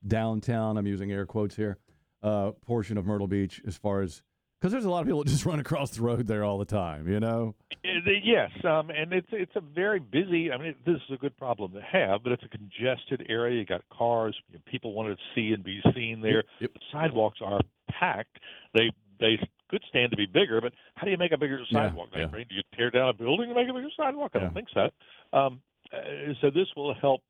downtown. 0.06 0.78
I'm 0.78 0.88
using 0.88 1.12
air 1.12 1.26
quotes 1.26 1.56
here. 1.56 1.78
Uh, 2.22 2.52
portion 2.66 2.98
of 2.98 3.06
Myrtle 3.06 3.28
Beach, 3.28 3.62
as 3.68 3.76
far 3.76 4.02
as 4.02 4.22
because 4.62 4.72
there's 4.72 4.86
a 4.86 4.90
lot 4.90 5.02
of 5.02 5.08
people 5.08 5.22
that 5.22 5.30
just 5.30 5.46
run 5.46 5.60
across 5.60 5.92
the 5.92 6.02
road 6.02 6.26
there 6.26 6.46
all 6.46 6.58
the 6.58 6.66
time. 6.66 7.08
You 7.08 7.20
know. 7.20 7.56
Uh, 7.84 8.12
Yes, 8.24 8.52
um, 8.64 8.90
and 8.90 9.12
it's 9.12 9.28
it's 9.32 9.56
a 9.56 9.62
very 9.62 10.00
busy. 10.00 10.52
I 10.52 10.58
mean, 10.58 10.76
this 10.86 10.96
is 10.96 11.14
a 11.14 11.18
good 11.18 11.36
problem 11.38 11.74
to 11.74 11.82
have, 11.82 12.24
but 12.24 12.32
it's 12.32 12.44
a 12.44 12.48
congested 12.48 13.26
area. 13.28 13.60
You 13.60 13.66
got 13.66 13.82
cars, 13.90 14.36
you 14.50 14.56
know, 14.56 14.62
people 14.66 14.94
want 14.94 15.10
to 15.10 15.18
see 15.36 15.54
and 15.54 15.64
be 15.64 15.82
seen 15.94 16.22
there. 16.22 16.44
Yep. 16.62 16.74
The 16.74 16.80
sidewalks 16.92 17.40
are 17.44 17.60
packed. 17.92 18.40
They 18.74 18.92
they 19.20 19.38
could 19.74 19.84
stand 19.90 20.12
to 20.12 20.18
be 20.18 20.28
bigger, 20.28 20.62
but 20.62 20.72
how 20.96 21.06
do 21.06 21.12
you 21.12 21.18
make 21.18 21.32
a 21.32 21.38
bigger 21.38 21.60
Yeah, 21.70 21.90
sidewalk? 21.90 22.10
yeah. 22.16 22.28
Right? 22.32 22.48
Do 22.48 22.56
you 22.56 22.62
tear 22.78 22.92
down 22.92 23.10
a 23.10 23.14
building 23.14 23.50
to 23.50 23.56
make 23.56 23.68
a 23.68 23.74
bigger 23.74 23.90
sidewalk? 23.98 24.32
I 24.36 24.38
Yeah. 24.38 24.44
don't 24.46 24.54
think 24.54 24.70
so. 24.72 24.90
Um, 25.38 25.62
uh, 25.92 26.34
so 26.42 26.52
this 26.52 26.68
will 26.76 26.94
help 26.94 27.22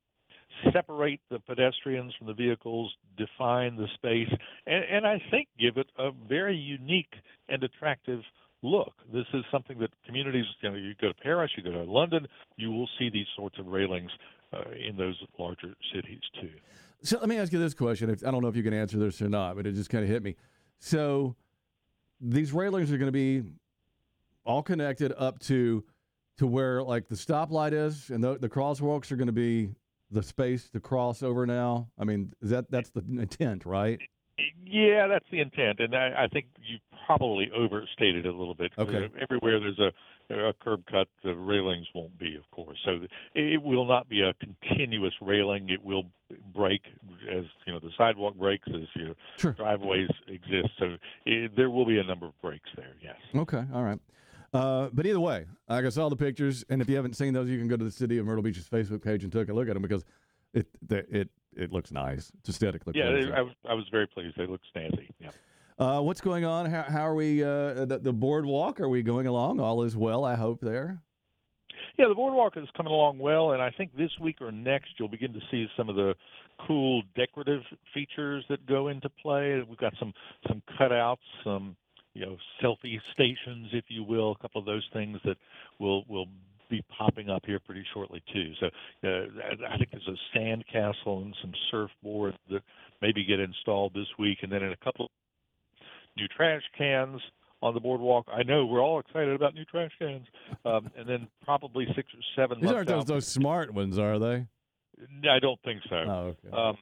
separate 0.73 1.21
the 1.29 1.39
pedestrians 1.39 2.13
from 2.15 2.27
the 2.27 2.33
vehicles, 2.33 2.93
define 3.17 3.77
the 3.77 3.87
space, 3.95 4.29
and, 4.67 4.83
and 4.83 5.07
I 5.07 5.21
think 5.31 5.47
give 5.57 5.77
it 5.77 5.87
a 5.97 6.11
very 6.11 6.55
unique 6.55 7.13
and 7.47 7.63
attractive 7.63 8.21
look. 8.61 8.93
This 9.11 9.25
is 9.33 9.43
something 9.51 9.79
that 9.79 9.89
communities, 10.05 10.45
you 10.61 10.69
know, 10.69 10.75
you 10.75 10.93
go 11.01 11.07
to 11.07 11.13
Paris, 11.13 11.51
you 11.55 11.63
go 11.63 11.71
to 11.71 11.83
London, 11.89 12.27
you 12.57 12.71
will 12.71 12.89
see 12.99 13.09
these 13.09 13.25
sorts 13.37 13.57
of 13.57 13.67
railings 13.67 14.11
uh, 14.53 14.63
in 14.87 14.97
those 14.97 15.15
larger 15.39 15.73
cities 15.93 16.21
too. 16.39 16.51
So 17.03 17.17
let 17.19 17.29
me 17.29 17.37
ask 17.37 17.51
you 17.51 17.59
this 17.59 17.73
question. 17.73 18.09
If, 18.09 18.25
I 18.25 18.31
don't 18.31 18.41
know 18.41 18.47
if 18.49 18.55
you 18.55 18.63
can 18.63 18.73
answer 18.73 18.97
this 18.97 19.21
or 19.21 19.29
not, 19.29 19.55
but 19.55 19.65
it 19.65 19.73
just 19.75 19.89
kind 19.89 20.03
of 20.03 20.09
hit 20.09 20.23
me. 20.23 20.35
So 20.79 21.35
these 22.23 22.53
railings 22.53 22.91
are 22.91 22.97
going 22.97 23.11
to 23.11 23.11
be 23.11 23.43
all 24.45 24.63
connected 24.63 25.13
up 25.17 25.39
to 25.39 25.83
to 26.37 26.47
where 26.47 26.81
like 26.81 27.07
the 27.07 27.15
stoplight 27.15 27.73
is, 27.73 28.09
and 28.09 28.23
the, 28.23 28.39
the 28.39 28.49
crosswalks 28.49 29.11
are 29.11 29.15
going 29.15 29.27
to 29.27 29.33
be 29.33 29.69
the 30.09 30.23
space 30.23 30.69
to 30.69 30.79
cross 30.79 31.21
over 31.21 31.45
now. 31.45 31.89
I 31.99 32.05
mean, 32.05 32.33
that 32.41 32.71
that's 32.71 32.89
the 32.89 33.03
intent, 33.07 33.65
right? 33.65 33.99
Yeah, 34.65 35.07
that's 35.07 35.25
the 35.31 35.39
intent, 35.41 35.79
and 35.79 35.95
I, 35.95 36.23
I 36.23 36.27
think 36.27 36.47
you 36.65 36.77
probably 37.05 37.51
overstated 37.55 38.25
it 38.25 38.33
a 38.33 38.37
little 38.37 38.55
bit. 38.55 38.71
Okay. 38.77 39.09
Everywhere 39.21 39.59
there's 39.59 39.79
a 39.79 39.91
a 40.33 40.53
curb 40.63 40.83
cut, 40.89 41.07
the 41.23 41.35
railings 41.35 41.85
won't 41.93 42.17
be, 42.17 42.35
of 42.35 42.49
course. 42.49 42.77
So 42.85 43.01
it 43.35 43.61
will 43.61 43.85
not 43.85 44.09
be 44.09 44.21
a 44.21 44.33
continuous 44.35 45.13
railing. 45.21 45.69
It 45.69 45.83
will 45.83 46.05
break 46.55 46.81
as 47.29 47.43
you 47.67 47.73
know 47.73 47.79
the 47.79 47.91
sidewalk 47.97 48.35
breaks 48.35 48.67
as 48.73 48.87
your 48.95 49.15
Sure. 49.37 49.51
driveways 49.51 50.09
exist. 50.27 50.69
So 50.79 50.95
it, 51.25 51.55
there 51.55 51.69
will 51.69 51.85
be 51.85 51.99
a 51.99 52.03
number 52.03 52.25
of 52.25 52.41
breaks 52.41 52.69
there. 52.75 52.95
Yes. 53.01 53.17
Okay, 53.35 53.63
all 53.73 53.83
right. 53.83 53.99
Uh, 54.53 54.89
but 54.93 55.05
either 55.05 55.19
way, 55.19 55.45
like 55.67 55.85
I 55.85 55.89
saw 55.89 56.09
the 56.09 56.15
pictures, 56.15 56.63
and 56.69 56.81
if 56.81 56.89
you 56.89 56.95
haven't 56.95 57.15
seen 57.15 57.33
those, 57.33 57.49
you 57.49 57.57
can 57.59 57.67
go 57.67 57.75
to 57.77 57.83
the 57.83 57.91
City 57.91 58.17
of 58.17 58.25
Myrtle 58.25 58.43
Beach's 58.43 58.67
Facebook 58.69 59.03
page 59.03 59.23
and 59.23 59.31
take 59.31 59.49
a 59.49 59.53
look 59.53 59.67
at 59.67 59.73
them 59.73 59.83
because 59.83 60.05
it 60.53 60.67
it 60.89 61.29
it, 61.57 61.71
looks 61.71 61.91
nice. 61.91 62.31
It's 62.39 62.49
aesthetically 62.49 62.93
Yeah, 62.95 63.11
pleasing. 63.11 63.33
I 63.33 63.41
was 63.41 63.53
I 63.69 63.73
was 63.73 63.85
very 63.91 64.07
pleased. 64.07 64.35
They 64.37 64.45
look 64.45 64.61
snazzy. 64.75 65.09
Yeah. 65.19 65.29
Uh, 65.79 66.01
what's 66.01 66.21
going 66.21 66.45
on? 66.45 66.69
How, 66.69 66.83
how 66.83 67.07
are 67.07 67.15
we? 67.15 67.43
Uh, 67.43 67.85
the, 67.85 67.99
the 68.01 68.13
boardwalk? 68.13 68.79
Are 68.79 68.89
we 68.89 69.01
going 69.01 69.27
along? 69.27 69.59
All 69.59 69.83
is 69.83 69.95
well, 69.95 70.23
I 70.23 70.35
hope. 70.35 70.61
There. 70.61 71.01
Yeah, 71.97 72.07
the 72.07 72.15
boardwalk 72.15 72.57
is 72.57 72.67
coming 72.75 72.91
along 72.91 73.19
well, 73.19 73.51
and 73.51 73.61
I 73.61 73.71
think 73.71 73.95
this 73.95 74.11
week 74.19 74.41
or 74.41 74.51
next 74.51 74.89
you'll 74.97 75.09
begin 75.09 75.33
to 75.33 75.39
see 75.51 75.67
some 75.77 75.89
of 75.89 75.95
the 75.95 76.15
cool 76.67 77.03
decorative 77.15 77.61
features 77.93 78.43
that 78.49 78.65
go 78.65 78.87
into 78.87 79.09
play. 79.09 79.61
We've 79.67 79.77
got 79.77 79.93
some 79.99 80.13
some 80.47 80.61
cutouts, 80.79 81.17
some 81.43 81.75
you 82.13 82.25
know 82.25 82.37
selfie 82.61 82.99
stations, 83.13 83.69
if 83.73 83.85
you 83.89 84.03
will, 84.03 84.31
a 84.31 84.37
couple 84.37 84.59
of 84.59 84.65
those 84.65 84.87
things 84.93 85.19
that 85.25 85.37
will 85.79 86.03
will 86.07 86.27
be 86.73 86.83
popping 86.97 87.29
up 87.29 87.43
here 87.45 87.59
pretty 87.59 87.83
shortly 87.93 88.21
too. 88.33 88.51
So 88.59 88.65
uh, 89.07 89.67
I 89.71 89.77
think 89.77 89.91
there's 89.91 90.07
a 90.07 90.17
sand 90.33 90.63
castle 90.71 91.21
and 91.21 91.35
some 91.41 91.53
surfboards 91.71 92.37
that 92.49 92.61
maybe 93.01 93.23
get 93.23 93.39
installed 93.39 93.93
this 93.93 94.07
week, 94.17 94.39
and 94.41 94.51
then 94.51 94.63
in 94.63 94.71
a 94.71 94.77
couple 94.77 95.11
new 96.17 96.27
trash 96.35 96.63
cans 96.77 97.21
on 97.61 97.73
the 97.73 97.79
boardwalk. 97.79 98.25
I 98.31 98.43
know 98.43 98.65
we're 98.65 98.81
all 98.81 98.99
excited 98.99 99.33
about 99.33 99.53
new 99.53 99.65
trash 99.65 99.91
cans, 99.99 100.25
um, 100.65 100.89
and 100.97 101.07
then 101.07 101.27
probably 101.45 101.85
six 101.95 102.09
or 102.13 102.19
seven 102.35 102.59
These 102.59 102.71
aren't 102.71 102.87
those 102.87 103.01
out. 103.01 103.07
those 103.07 103.27
smart 103.27 103.73
ones, 103.73 103.97
are 103.97 104.19
they? 104.19 104.45
I 105.29 105.39
don't 105.39 105.59
think 105.63 105.81
so. 105.89 105.95
Oh, 105.95 106.35
okay. 106.45 106.55
Um, 106.55 106.77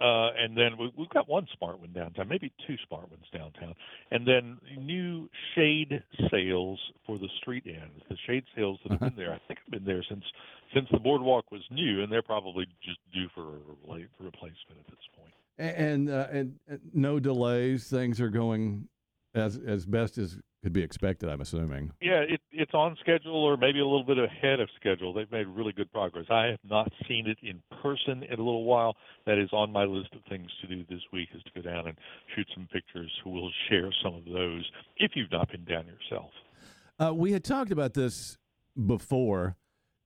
uh, 0.00 0.30
and 0.38 0.56
then 0.56 0.78
we, 0.78 0.90
we've 0.96 1.10
got 1.10 1.28
one 1.28 1.46
smart 1.56 1.78
one 1.78 1.92
downtown, 1.92 2.28
maybe 2.28 2.52
two 2.66 2.76
smart 2.88 3.10
ones 3.10 3.24
downtown, 3.32 3.74
and 4.10 4.26
then 4.26 4.58
new 4.78 5.28
shade 5.54 6.02
sails 6.30 6.78
for 7.06 7.18
the 7.18 7.28
street 7.40 7.64
ends. 7.66 8.02
The 8.08 8.16
shade 8.26 8.44
sails 8.56 8.78
that 8.82 8.92
have 8.92 9.00
been 9.00 9.16
there, 9.16 9.32
I 9.32 9.40
think, 9.46 9.60
have 9.60 9.70
been 9.70 9.84
there 9.84 10.04
since 10.08 10.24
since 10.74 10.86
the 10.90 10.98
boardwalk 10.98 11.50
was 11.52 11.62
new, 11.70 12.02
and 12.02 12.10
they're 12.10 12.22
probably 12.22 12.66
just 12.82 12.98
due 13.12 13.28
for 13.34 13.42
a 13.42 13.58
repla- 13.58 14.08
replacement 14.18 14.80
at 14.80 14.86
this 14.86 15.08
point. 15.16 15.34
and 15.58 16.08
uh, 16.08 16.26
and 16.30 16.58
uh, 16.70 16.76
no 16.94 17.20
delays. 17.20 17.88
Things 17.88 18.20
are 18.20 18.30
going 18.30 18.88
as 19.34 19.58
as 19.58 19.84
best 19.84 20.16
as 20.18 20.38
could 20.62 20.72
be 20.72 20.82
expected. 20.82 21.28
I'm 21.28 21.40
assuming. 21.40 21.92
Yeah, 22.00 22.20
it, 22.20 22.40
it's 22.60 22.74
on 22.74 22.96
schedule 23.00 23.42
or 23.42 23.56
maybe 23.56 23.80
a 23.80 23.84
little 23.84 24.04
bit 24.04 24.18
ahead 24.18 24.60
of 24.60 24.68
schedule. 24.78 25.14
They've 25.14 25.30
made 25.30 25.46
really 25.46 25.72
good 25.72 25.90
progress. 25.92 26.26
I 26.30 26.46
have 26.46 26.58
not 26.68 26.92
seen 27.08 27.26
it 27.26 27.38
in 27.42 27.62
person 27.82 28.22
in 28.22 28.34
a 28.34 28.42
little 28.42 28.64
while. 28.64 28.96
That 29.26 29.38
is 29.38 29.48
on 29.52 29.72
my 29.72 29.84
list 29.84 30.10
of 30.14 30.20
things 30.28 30.50
to 30.60 30.66
do 30.66 30.84
this 30.88 31.00
week 31.12 31.30
is 31.34 31.42
to 31.42 31.62
go 31.62 31.62
down 31.62 31.88
and 31.88 31.96
shoot 32.34 32.46
some 32.54 32.68
pictures. 32.70 33.10
We'll 33.24 33.50
share 33.68 33.90
some 34.04 34.14
of 34.14 34.24
those 34.26 34.70
if 34.98 35.12
you've 35.14 35.32
not 35.32 35.50
been 35.50 35.64
down 35.64 35.86
yourself. 35.86 36.30
Uh, 36.98 37.14
we 37.14 37.32
had 37.32 37.44
talked 37.44 37.72
about 37.72 37.94
this 37.94 38.36
before 38.86 39.56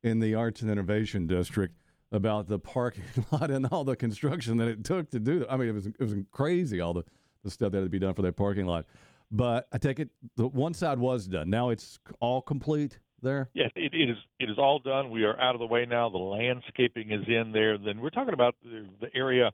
in 0.05 0.21
the 0.21 0.35
Arts 0.35 0.63
and 0.63 0.71
Innovation 0.71 1.27
District 1.27 1.75
about 2.13 2.47
the 2.47 2.61
parking 2.61 3.03
lot 3.33 3.51
and 3.51 3.67
all 3.67 3.83
the 3.83 3.97
construction 3.97 4.59
that 4.59 4.69
it 4.69 4.85
took 4.85 5.11
to 5.11 5.19
do 5.19 5.41
that. 5.41 5.53
I 5.53 5.57
mean, 5.57 5.69
it 5.71 5.73
was 5.73 5.87
it 5.87 6.01
was 6.01 6.15
crazy 6.31 6.81
all 6.81 6.95
the, 6.95 7.03
the 7.43 7.51
stuff 7.51 7.73
that 7.73 7.79
had 7.79 7.87
to 7.87 7.91
be 7.91 7.99
done 7.99 8.15
for 8.15 8.23
that 8.23 8.37
parking 8.37 8.67
lot. 8.67 8.87
But 9.31 9.67
I 9.73 9.79
take 9.79 9.99
it 9.99 10.11
the 10.37 10.47
one 10.47 10.75
side 10.75 10.99
was 10.99 11.27
done. 11.27 11.51
Now 11.51 11.71
it's 11.71 11.99
all 12.21 12.41
complete 12.43 12.99
there. 13.25 13.49
Yes, 13.55 13.71
it, 13.75 13.93
it 13.93 14.11
is. 14.11 14.17
It 14.39 14.51
is 14.51 14.59
all 14.59 14.79
done. 14.79 15.11
We 15.11 15.25
are 15.25 15.39
out 15.41 15.55
of 15.55 15.59
the 15.59 15.67
way 15.67 15.87
now. 15.87 16.09
The 16.09 16.19
landscaping 16.19 17.11
is 17.11 17.27
in 17.27 17.51
there. 17.53 17.77
Then 17.79 18.01
we're 18.01 18.11
talking 18.11 18.35
about 18.35 18.55
the, 18.63 18.87
the 19.01 19.09
area 19.17 19.51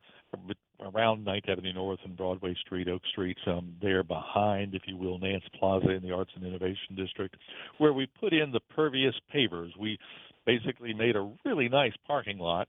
around 0.80 1.24
Ninth 1.24 1.44
Avenue 1.48 1.72
North 1.72 2.00
and 2.04 2.16
Broadway 2.16 2.54
Street, 2.60 2.88
Oak 2.88 3.02
Street, 3.10 3.38
um, 3.46 3.74
there 3.80 4.02
behind, 4.02 4.74
if 4.74 4.82
you 4.86 4.96
will, 4.96 5.18
Nance 5.18 5.44
Plaza 5.58 5.90
in 5.90 6.02
the 6.02 6.12
Arts 6.12 6.32
and 6.34 6.44
Innovation 6.44 6.96
District, 6.96 7.34
where 7.78 7.92
we 7.92 8.06
put 8.20 8.32
in 8.32 8.52
the 8.52 8.60
pervious 8.74 9.14
pavers. 9.34 9.70
We 9.78 9.98
basically 10.44 10.92
made 10.92 11.16
a 11.16 11.30
really 11.44 11.68
nice 11.68 11.92
parking 12.06 12.38
lot 12.38 12.68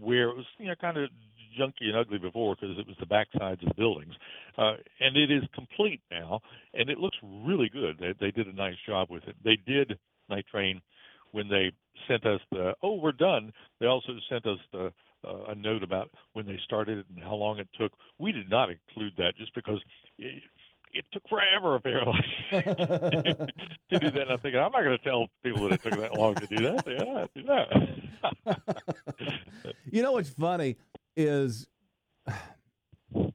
where 0.00 0.30
it 0.30 0.36
was, 0.36 0.46
you 0.58 0.68
know, 0.68 0.74
kind 0.80 0.96
of 0.96 1.10
junky 1.58 1.88
and 1.88 1.96
ugly 1.96 2.18
before 2.18 2.54
because 2.54 2.78
it 2.78 2.86
was 2.86 2.96
the 3.00 3.06
backsides 3.06 3.62
of 3.62 3.68
the 3.68 3.74
buildings, 3.74 4.14
uh, 4.58 4.74
and 5.00 5.16
it 5.16 5.30
is 5.30 5.42
complete 5.54 6.00
now, 6.10 6.40
and 6.74 6.90
it 6.90 6.98
looks 6.98 7.16
really 7.22 7.68
good. 7.68 7.98
They, 7.98 8.14
they 8.20 8.30
did 8.30 8.46
a 8.46 8.52
nice 8.52 8.76
job 8.86 9.08
with 9.10 9.24
it. 9.24 9.36
They 9.44 9.56
did 9.66 9.98
Night 10.28 10.46
Train 10.50 10.80
when 11.32 11.48
they 11.48 11.72
sent 12.08 12.24
us 12.26 12.40
the 12.50 12.74
oh 12.82 12.94
we're 12.94 13.12
done. 13.12 13.52
They 13.80 13.86
also 13.86 14.12
sent 14.28 14.46
us 14.46 14.58
the 14.72 14.92
uh, 15.26 15.44
a 15.48 15.54
note 15.54 15.82
about 15.82 16.10
when 16.32 16.46
they 16.46 16.58
started 16.64 17.04
and 17.14 17.22
how 17.22 17.34
long 17.34 17.58
it 17.58 17.68
took. 17.78 17.92
We 18.18 18.32
did 18.32 18.50
not 18.50 18.70
include 18.70 19.12
that 19.18 19.36
just 19.36 19.54
because 19.54 19.80
it, 20.18 20.42
it 20.92 21.04
took 21.12 21.22
forever 21.28 21.76
apparently 21.76 22.20
to 22.50 23.98
do 23.98 24.10
that. 24.10 24.22
And 24.22 24.30
I'm 24.30 24.38
thinking 24.38 24.60
I'm 24.60 24.72
not 24.72 24.82
going 24.82 24.98
to 24.98 25.04
tell 25.04 25.28
people 25.42 25.68
that 25.68 25.74
it 25.74 25.82
took 25.82 26.00
that 26.00 26.14
long 26.18 26.34
to 26.34 26.46
do 26.46 26.56
that. 26.56 27.28
Yeah, 27.36 27.44
that. 28.44 28.58
You 29.90 30.02
know 30.02 30.12
what's 30.12 30.30
funny 30.30 30.76
is 31.16 31.66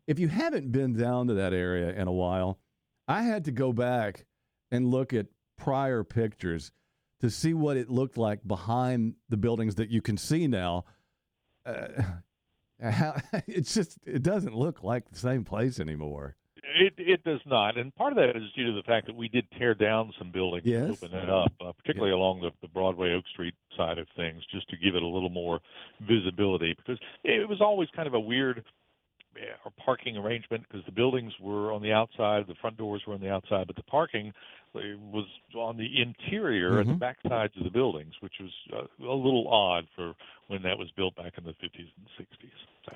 if 0.08 0.20
you 0.20 0.28
haven't 0.28 0.72
been 0.72 0.98
down 0.98 1.28
to 1.28 1.36
that 1.36 1.54
area 1.54 1.90
in 1.90 2.08
a 2.08 2.12
while, 2.12 2.60
I 3.08 3.24
had 3.24 3.46
to 3.46 3.52
go 3.52 3.72
back 3.72 4.26
and 4.72 4.90
look 4.92 5.14
at 5.14 5.28
prior 5.58 6.04
pictures 6.04 6.72
to 7.22 7.30
see 7.30 7.54
what 7.54 7.78
it 7.78 7.90
looked 7.90 8.18
like 8.18 8.48
behind 8.48 9.16
the 9.30 9.38
buildings 9.38 9.76
that 9.76 9.90
you 9.90 10.02
can 10.02 10.18
see 10.18 10.48
now. 10.48 10.86
Uh, 11.66 11.88
how, 12.82 13.16
it's 13.48 13.74
just 13.74 13.98
it 14.06 14.24
doesn't 14.24 14.56
look 14.56 14.84
like 14.84 15.10
the 15.10 15.20
same 15.20 15.44
place 15.44 15.80
anymore. 15.80 16.36
It 16.80 16.94
it 16.98 17.24
does 17.24 17.40
not, 17.46 17.78
and 17.78 17.94
part 17.96 18.14
of 18.14 18.18
that 18.18 18.36
is 18.36 18.44
due 18.56 18.68
to 18.68 18.74
the 18.74 18.84
fact 18.84 19.08
that 19.08 19.16
we 19.16 19.28
did 19.28 19.46
tear 19.58 19.74
down 19.74 20.14
some 20.18 20.32
buildings 20.32 20.66
Yes. 20.66 20.84
and 20.84 20.92
open 20.92 21.14
it 21.18 21.30
up, 21.30 21.52
uh, 21.60 21.72
particularly 21.72 22.14
along 22.14 22.42
the, 22.42 22.52
the 22.62 22.68
Broadway 22.68 23.14
Oak 23.14 23.26
Street 23.34 23.56
side 23.76 23.98
of 23.98 24.08
things, 24.16 24.44
just 24.52 24.70
to 24.70 24.78
give 24.78 24.96
it 24.96 25.02
a 25.02 25.08
little 25.08 25.30
more 25.30 25.60
visibility. 26.02 26.76
Because 26.76 27.00
it 27.24 27.48
was 27.48 27.62
always 27.62 27.90
kind 27.96 28.08
of 28.08 28.14
a 28.14 28.20
weird 28.20 28.64
uh, 29.36 29.70
parking 29.84 30.18
arrangement 30.18 30.66
because 30.68 30.86
the 30.86 30.92
buildings 30.92 31.34
were 31.40 31.72
on 31.72 31.82
the 31.82 31.92
outside, 31.92 32.46
the 32.48 32.56
front 32.56 32.78
doors 32.78 33.02
were 33.08 33.14
on 33.14 33.22
the 33.22 33.30
outside, 33.30 33.68
but 33.68 33.76
the 33.76 33.84
parking 33.84 34.34
uh, 34.76 34.80
was 35.12 35.26
on 35.56 35.78
the 35.78 36.02
interior 36.02 36.80
at 36.80 36.88
the 36.88 36.94
Mhm. 36.94 37.00
back 37.00 37.18
sides 37.28 37.56
of 37.58 37.64
the 37.64 37.70
buildings, 37.70 38.14
which 38.22 38.40
was 38.40 38.52
uh, 38.74 39.06
a 39.06 39.14
little 39.14 39.48
odd 39.48 39.88
for 39.96 40.14
when 40.48 40.62
that 40.64 40.78
was 40.78 40.90
built 40.92 41.16
back 41.16 41.38
in 41.38 41.44
the 41.44 41.54
50s 41.54 41.92
and 41.98 42.08
60s. 42.18 42.52
So. 42.86 42.96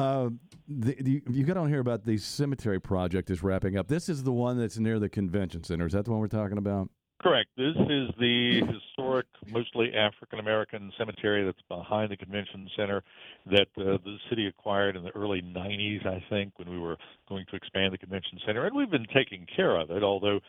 Uh, 0.00 0.30
the, 0.66 1.22
you 1.28 1.44
got 1.44 1.56
on 1.56 1.68
here 1.68 1.80
about 1.80 2.04
the 2.04 2.16
cemetery 2.16 2.80
project 2.80 3.28
is 3.30 3.42
wrapping 3.42 3.76
up. 3.76 3.88
This 3.88 4.08
is 4.08 4.22
the 4.22 4.32
one 4.32 4.58
that's 4.58 4.78
near 4.78 4.98
the 4.98 5.08
convention 5.08 5.62
center. 5.62 5.86
Is 5.86 5.92
that 5.92 6.04
the 6.04 6.10
one 6.10 6.20
we're 6.20 6.28
talking 6.28 6.58
about? 6.58 6.88
Correct. 7.20 7.50
This 7.54 7.76
is 7.76 8.08
the 8.18 8.62
historic, 8.66 9.26
mostly 9.50 9.92
African 9.94 10.38
American 10.38 10.90
cemetery 10.96 11.44
that's 11.44 11.60
behind 11.68 12.10
the 12.10 12.16
convention 12.16 12.66
center 12.74 13.02
that 13.44 13.68
uh, 13.76 13.98
the 14.04 14.16
city 14.30 14.46
acquired 14.46 14.96
in 14.96 15.04
the 15.04 15.14
early 15.14 15.42
90s, 15.42 16.06
I 16.06 16.24
think, 16.30 16.58
when 16.58 16.70
we 16.70 16.78
were 16.78 16.96
going 17.28 17.44
to 17.50 17.56
expand 17.56 17.92
the 17.92 17.98
convention 17.98 18.38
center. 18.46 18.64
And 18.64 18.74
we've 18.74 18.90
been 18.90 19.06
taking 19.14 19.46
care 19.54 19.76
of 19.78 19.90
it, 19.90 20.02
although 20.02 20.40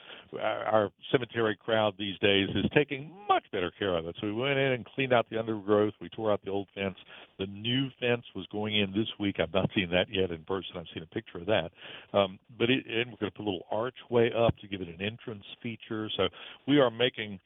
our 0.42 0.90
cemetery 1.12 1.58
crowd 1.58 1.94
these 2.00 2.18
days 2.20 2.48
is 2.56 2.66
taking 2.74 3.12
much 3.28 3.44
better 3.52 3.72
care 3.78 3.98
of 3.98 4.08
it. 4.08 4.16
So 4.22 4.28
we 4.28 4.34
went 4.34 4.58
in 4.58 4.72
and 4.72 4.86
cleaned 4.86 5.12
out 5.12 5.26
the 5.30 5.40
undergrowth. 5.40 5.94
We 6.00 6.08
tore 6.08 6.32
out 6.32 6.42
the 6.46 6.52
old 6.52 6.70
fence. 6.74 6.98
The 7.38 7.48
new 7.48 7.90
fence 8.00 8.24
was 8.34 8.46
going 8.52 8.80
in 8.80 8.92
this 8.92 9.08
week. 9.20 9.38
I've 9.40 9.54
not 9.54 9.70
seen 9.76 9.90
that 9.92 10.08
yet 10.10 10.32
in 10.32 10.44
person. 10.44 10.78
I've 10.78 10.86
seen 10.94 11.04
a 11.04 11.14
picture 11.14 11.40
of 11.40 11.48
that. 11.48 11.72
Um, 12.18 12.40
but 12.58 12.70
it, 12.70 12.86
and 12.88 13.12
we're 13.12 13.18
going 13.18 13.32
to 13.32 13.38
put 13.38 13.44
a 13.44 13.50
little 13.50 13.66
archway 13.72 14.32
up 14.32 14.58
to 14.60 14.68
give 14.68 14.82
it 14.82 14.88
an 14.88 15.02
entrance 15.02 15.44
feature. 15.62 16.10
So 16.16 16.28
we 16.68 16.80
are 16.80 16.92
making 16.92 17.40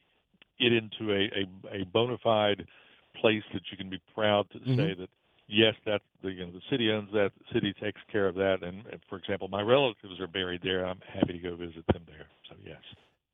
it 0.58 0.72
into 0.72 1.12
a, 1.12 1.30
a, 1.74 1.80
a 1.82 1.84
bona 1.86 2.16
fide 2.22 2.66
place 3.20 3.42
that 3.52 3.62
you 3.70 3.76
can 3.76 3.90
be 3.90 4.00
proud 4.14 4.48
to 4.50 4.58
Mhm. 4.58 4.76
say 4.76 4.94
that 4.94 5.08
yes, 5.48 5.74
that 5.84 6.02
the 6.22 6.30
you 6.32 6.44
know 6.46 6.52
the 6.52 6.62
city 6.70 6.90
owns 6.90 7.10
that, 7.12 7.32
the 7.38 7.54
city 7.54 7.72
takes 7.74 8.00
care 8.10 8.26
of 8.26 8.34
that, 8.36 8.62
and, 8.62 8.86
and 8.86 9.00
for 9.08 9.16
example, 9.18 9.48
my 9.48 9.62
relatives 9.62 10.18
are 10.20 10.26
buried 10.26 10.60
there. 10.62 10.84
I'm 10.86 11.00
happy 11.12 11.32
to 11.34 11.38
go 11.38 11.56
visit 11.56 11.84
them 11.92 12.02
there. 12.06 12.26
So 12.48 12.56
yes, 12.64 12.80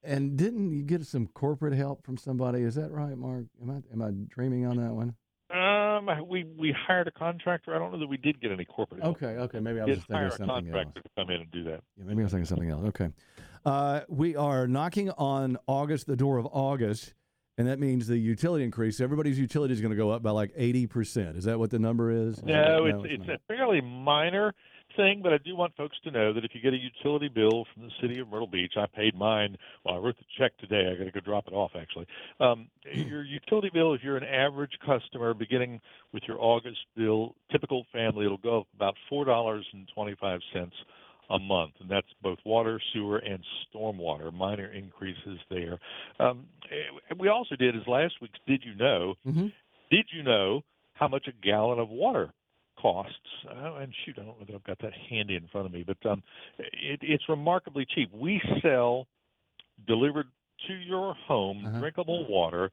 And 0.04 0.36
didn't 0.36 0.72
you 0.72 0.82
get 0.82 1.04
some 1.06 1.26
corporate 1.28 1.74
help 1.74 2.04
from 2.04 2.16
somebody? 2.16 2.62
Is 2.62 2.74
that 2.76 2.90
right, 2.90 3.16
Mark? 3.16 3.46
Am 3.60 3.70
I 3.70 3.82
am 3.92 4.02
I 4.02 4.10
dreaming 4.34 4.66
on 4.66 4.76
that 4.76 4.92
one? 4.92 5.14
um, 5.50 6.08
we 6.28 6.44
we 6.44 6.72
hired 6.72 7.06
a 7.08 7.12
contractor. 7.12 7.74
I 7.74 7.78
don't 7.78 7.92
know 7.92 7.98
that 7.98 8.06
we 8.08 8.16
did 8.16 8.40
get 8.40 8.50
any 8.52 8.64
corporate. 8.64 9.02
help. 9.02 9.16
Okay, 9.16 9.36
okay. 9.38 9.60
Maybe 9.60 9.80
I 9.80 9.84
was 9.84 9.98
thinking 9.98 10.16
hire 10.16 10.26
of 10.28 10.32
a 10.32 10.36
something 10.36 10.56
else. 10.68 10.74
contractor 10.74 11.02
to 11.02 11.08
come 11.16 11.30
in 11.30 11.40
and 11.42 11.50
do 11.50 11.64
that. 11.64 11.82
Yeah, 11.96 12.04
maybe 12.04 12.20
I 12.20 12.24
was 12.24 12.32
thinking 12.32 12.46
something 12.46 12.70
else. 12.70 12.84
Okay. 12.88 13.08
Uh, 13.64 14.01
we 14.09 14.35
are 14.35 14.66
knocking 14.66 15.11
on 15.11 15.57
August, 15.66 16.07
the 16.07 16.16
door 16.16 16.38
of 16.38 16.46
August, 16.51 17.14
and 17.57 17.68
that 17.68 17.79
means 17.79 18.07
the 18.07 18.18
utility 18.18 18.64
increase. 18.64 19.01
Everybody's 19.01 19.38
utility 19.38 19.72
is 19.72 19.81
going 19.81 19.92
to 19.92 19.96
go 19.96 20.11
up 20.11 20.22
by 20.22 20.31
like 20.31 20.55
80%. 20.57 21.37
Is 21.37 21.44
that 21.44 21.59
what 21.59 21.70
the 21.70 21.79
number 21.79 22.11
is? 22.11 22.42
No, 22.42 22.87
it's 22.87 23.05
it's 23.05 23.27
not. 23.27 23.37
a 23.37 23.38
fairly 23.46 23.81
minor 23.81 24.53
thing, 24.96 25.20
but 25.22 25.33
I 25.33 25.38
do 25.38 25.57
want 25.57 25.75
folks 25.77 25.96
to 26.05 26.11
know 26.11 26.33
that 26.33 26.44
if 26.44 26.51
you 26.55 26.61
get 26.61 26.75
a 26.75 26.77
utility 26.77 27.29
bill 27.29 27.64
from 27.72 27.85
the 27.85 27.90
city 28.01 28.18
of 28.18 28.29
Myrtle 28.29 28.48
Beach, 28.48 28.75
I 28.77 28.87
paid 28.94 29.14
mine. 29.14 29.57
Well, 29.85 29.94
I 29.94 29.98
wrote 29.98 30.16
the 30.18 30.25
check 30.38 30.57
today. 30.59 30.90
I 30.90 30.98
got 30.98 31.05
to 31.05 31.12
go 31.12 31.20
drop 31.20 31.46
it 31.46 31.55
off 31.55 31.70
actually. 31.81 32.07
Um, 32.40 32.68
your 32.92 33.22
utility 33.22 33.70
bill, 33.72 33.94
if 33.94 34.03
you're 34.03 34.16
an 34.16 34.25
average 34.25 34.72
customer, 34.85 35.35
beginning 35.35 35.81
with 36.12 36.25
your 36.27 36.38
August 36.40 36.81
bill, 36.96 37.37
typical 37.51 37.87
family, 37.92 38.27
it'll 38.27 38.38
go 38.38 38.61
up 38.61 38.66
about 38.75 38.94
four 39.09 39.25
dollars 39.25 39.64
and 39.72 39.88
twenty-five 39.94 40.40
cents 40.53 40.75
a 41.32 41.38
month, 41.38 41.72
and 41.80 41.88
that's 41.90 42.06
both 42.22 42.38
water, 42.44 42.80
sewer, 42.92 43.18
and 43.18 43.42
stormwater. 43.74 44.32
Minor 44.32 44.66
increases 44.72 45.38
there. 45.50 45.78
Um, 46.20 46.46
eh, 46.70 47.14
we 47.18 47.28
also 47.28 47.56
did 47.56 47.74
is 47.74 47.82
last 47.86 48.14
week's. 48.20 48.38
Did 48.46 48.62
you 48.64 48.74
know? 48.74 49.14
Mhm. 49.26 49.52
Did 49.90 50.06
you 50.12 50.22
know 50.22 50.62
how 50.94 51.08
much 51.08 51.26
a 51.28 51.32
gallon 51.32 51.78
of 51.78 51.88
water 51.88 52.32
costs? 52.78 53.16
Uh, 53.48 53.74
and 53.76 53.92
shoot, 54.04 54.16
I 54.18 54.24
don't 54.24 54.38
know 54.38 54.46
that 54.46 54.54
I've 54.54 54.64
got 54.64 54.78
that 54.80 54.92
handy 55.10 55.36
in 55.36 55.46
front 55.48 55.66
of 55.66 55.72
me, 55.72 55.82
but 55.84 56.04
um, 56.10 56.22
it, 56.58 57.00
it's 57.02 57.28
remarkably 57.28 57.84
cheap. 57.86 58.10
We 58.12 58.40
sell 58.62 59.06
delivered 59.86 60.28
to 60.66 60.74
your 60.74 61.14
home 61.14 61.66
Uh-huh. 61.66 61.80
drinkable 61.80 62.26
water. 62.28 62.70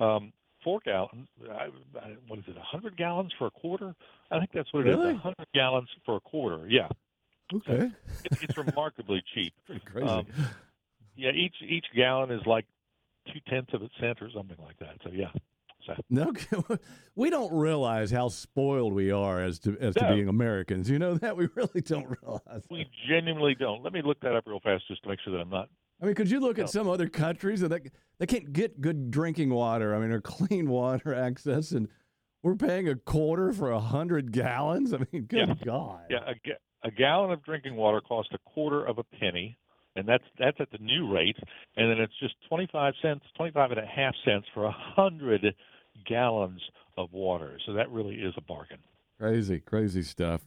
Um, 0.00 0.32
Four 0.64 0.80
gallons. 0.84 1.28
I, 1.48 1.66
I, 2.00 2.16
what 2.26 2.40
is 2.40 2.44
it? 2.48 2.56
A 2.56 2.60
hundred 2.60 2.96
gallons 2.96 3.32
for 3.38 3.46
a 3.46 3.50
quarter? 3.52 3.94
I 4.32 4.38
think 4.40 4.50
that's 4.52 4.72
what 4.72 4.80
it 4.84 4.88
is. 4.90 4.96
Really? 4.96 5.14
A 5.14 5.16
hundred 5.18 5.46
gallons 5.54 5.88
for 6.04 6.16
a 6.16 6.20
quarter. 6.20 6.66
Yeah, 6.68 6.88
Okay. 7.54 7.90
it, 8.24 8.32
it's 8.42 8.56
remarkably 8.56 9.22
cheap. 9.34 9.52
Pretty 9.66 9.80
crazy. 9.84 10.08
Um, 10.08 10.26
Yeah, 11.16 11.30
each 11.30 11.54
each 11.66 11.86
gallon 11.94 12.30
is 12.30 12.44
like 12.46 12.66
two 13.32 13.40
tenths 13.48 13.72
of 13.72 13.82
a 13.82 13.88
cent 14.00 14.20
or 14.20 14.30
something 14.30 14.56
like 14.62 14.78
that. 14.80 14.96
So 15.04 15.10
yeah. 15.12 15.30
So 15.86 15.94
no, 16.10 16.32
we 17.14 17.30
don't 17.30 17.52
realize 17.52 18.10
how 18.10 18.28
spoiled 18.28 18.92
we 18.92 19.10
are 19.12 19.40
as 19.42 19.58
to 19.60 19.78
as 19.80 19.94
to 19.94 20.08
being 20.08 20.28
Americans. 20.28 20.90
You 20.90 20.98
know 20.98 21.14
that 21.14 21.36
we 21.36 21.48
really 21.54 21.80
don't 21.80 22.08
realize. 22.22 22.64
we 22.70 22.78
that. 22.78 22.88
genuinely 23.08 23.54
don't. 23.54 23.82
Let 23.82 23.92
me 23.92 24.02
look 24.02 24.20
that 24.20 24.34
up 24.34 24.44
real 24.46 24.60
fast 24.60 24.88
just 24.88 25.02
to 25.04 25.08
make 25.08 25.20
sure 25.20 25.32
that 25.32 25.40
I'm 25.40 25.48
not. 25.48 25.68
I 26.02 26.06
mean, 26.06 26.14
could 26.14 26.30
you 26.30 26.40
look 26.40 26.58
No. 26.58 26.64
at 26.64 26.70
some 26.70 26.88
other 26.88 27.08
countries 27.08 27.62
and 27.62 27.70
they 27.70 27.80
they 28.18 28.26
can't 28.26 28.52
get 28.52 28.80
good 28.80 29.10
drinking 29.10 29.50
water? 29.50 29.94
I 29.94 30.00
mean, 30.00 30.10
or 30.10 30.20
clean 30.20 30.68
water 30.68 31.14
access, 31.14 31.70
and 31.70 31.88
we're 32.42 32.56
paying 32.56 32.88
a 32.88 32.96
quarter 32.96 33.52
for 33.52 33.70
a 33.70 33.80
hundred 33.80 34.32
gallons. 34.32 34.92
I 34.92 34.98
mean, 35.12 35.22
good 35.22 35.48
Yeah. 35.48 35.54
God. 35.64 36.00
Yeah, 36.10 36.18
a, 36.26 36.34
a 36.86 36.90
gallon 36.90 37.32
of 37.32 37.44
drinking 37.44 37.74
water 37.74 38.00
costs 38.00 38.32
a 38.32 38.38
quarter 38.50 38.84
of 38.84 38.98
a 38.98 39.04
penny, 39.04 39.58
and 39.96 40.08
that's 40.08 40.24
that's 40.38 40.56
at 40.60 40.70
the 40.70 40.78
new 40.78 41.12
rate. 41.12 41.36
And 41.76 41.90
then 41.90 41.98
it's 41.98 42.12
just 42.20 42.34
25 42.48 42.94
cents, 43.02 43.24
25 43.36 43.72
and 43.72 43.80
a 43.80 43.86
half 43.86 44.14
cents 44.24 44.46
for 44.54 44.64
a 44.64 44.72
hundred 44.72 45.44
gallons 46.08 46.60
of 46.96 47.12
water. 47.12 47.58
So 47.66 47.72
that 47.74 47.90
really 47.90 48.14
is 48.14 48.34
a 48.36 48.42
bargain. 48.42 48.78
Crazy, 49.18 49.60
crazy 49.60 50.02
stuff. 50.02 50.46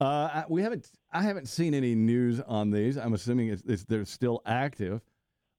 Uh, 0.00 0.04
I, 0.04 0.44
we 0.48 0.62
haven't. 0.62 0.90
I 1.12 1.22
haven't 1.22 1.48
seen 1.48 1.74
any 1.74 1.94
news 1.94 2.40
on 2.40 2.70
these. 2.70 2.96
I'm 2.96 3.14
assuming 3.14 3.48
it's, 3.48 3.62
it's 3.66 3.84
they're 3.84 4.04
still 4.04 4.40
active. 4.46 5.02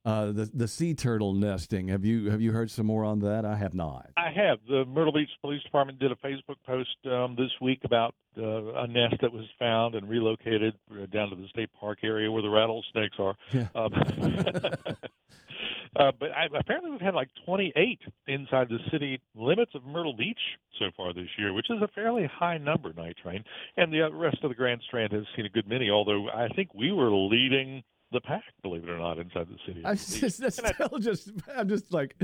Uh, 0.05 0.27
the 0.27 0.51
the 0.53 0.67
sea 0.67 0.93
turtle 0.93 1.33
nesting. 1.33 1.87
Have 1.87 2.05
you 2.05 2.29
have 2.29 2.39
you 2.39 2.51
heard 2.51 2.69
some 2.69 2.85
more 2.85 3.03
on 3.03 3.21
that? 3.21 3.43
I 3.43 3.55
have 3.55 3.73
not. 3.73 4.11
I 4.15 4.29
have. 4.35 4.59
The 4.69 4.85
Myrtle 4.85 5.13
Beach 5.13 5.31
Police 5.41 5.63
Department 5.63 5.97
did 5.97 6.11
a 6.11 6.15
Facebook 6.17 6.57
post 6.63 6.95
um, 7.05 7.35
this 7.35 7.49
week 7.59 7.79
about 7.85 8.13
uh, 8.37 8.75
a 8.75 8.87
nest 8.87 9.15
that 9.21 9.33
was 9.33 9.45
found 9.57 9.95
and 9.95 10.07
relocated 10.07 10.75
uh, 10.91 11.07
down 11.07 11.31
to 11.31 11.35
the 11.35 11.47
state 11.47 11.71
park 11.79 11.99
area 12.03 12.31
where 12.31 12.43
the 12.43 12.49
rattlesnakes 12.49 13.15
are. 13.17 13.35
Yeah. 13.51 13.67
Um, 13.73 13.93
uh, 15.95 16.11
but 16.19 16.29
I, 16.31 16.55
apparently, 16.55 16.91
we've 16.91 17.01
had 17.01 17.15
like 17.15 17.29
28 17.43 17.99
inside 18.27 18.69
the 18.69 18.77
city 18.91 19.19
limits 19.33 19.71
of 19.73 19.85
Myrtle 19.85 20.15
Beach 20.15 20.37
so 20.77 20.85
far 20.95 21.15
this 21.15 21.29
year, 21.39 21.51
which 21.51 21.71
is 21.71 21.81
a 21.81 21.87
fairly 21.95 22.29
high 22.31 22.59
number, 22.59 22.93
Night 22.93 23.15
Train. 23.23 23.43
And 23.75 23.91
the 23.91 24.03
uh, 24.03 24.11
rest 24.11 24.37
of 24.43 24.49
the 24.49 24.55
Grand 24.55 24.81
Strand 24.87 25.13
has 25.13 25.23
seen 25.35 25.47
a 25.47 25.49
good 25.49 25.67
many, 25.67 25.89
although 25.89 26.29
I 26.29 26.47
think 26.49 26.75
we 26.75 26.91
were 26.91 27.11
leading 27.11 27.81
the 28.11 28.21
pack, 28.21 28.43
believe 28.61 28.83
it 28.83 28.89
or 28.89 28.97
not, 28.97 29.17
inside 29.19 29.47
the 29.49 29.57
city. 29.65 29.81
I 29.83 29.91
Myrtle 29.91 30.05
Beach. 30.11 30.19
just, 30.21 30.39
that's 30.41 30.57
And 30.59 30.67
I- 30.67 30.71
still 30.85 30.99
just. 30.99 31.31
I'm 31.55 31.67
just 31.69 31.91
like, 31.93 32.15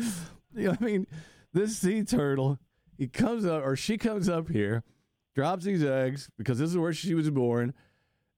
you 0.55 0.67
know, 0.69 0.77
I 0.79 0.83
mean, 0.83 1.07
this 1.53 1.77
sea 1.77 2.03
turtle. 2.03 2.59
He 2.97 3.07
comes 3.07 3.45
up, 3.45 3.63
or 3.65 3.75
she 3.75 3.97
comes 3.97 4.29
up 4.29 4.49
here, 4.49 4.83
drops 5.35 5.65
these 5.65 5.83
eggs 5.83 6.29
because 6.37 6.59
this 6.59 6.69
is 6.69 6.77
where 6.77 6.93
she 6.93 7.15
was 7.15 7.29
born, 7.31 7.73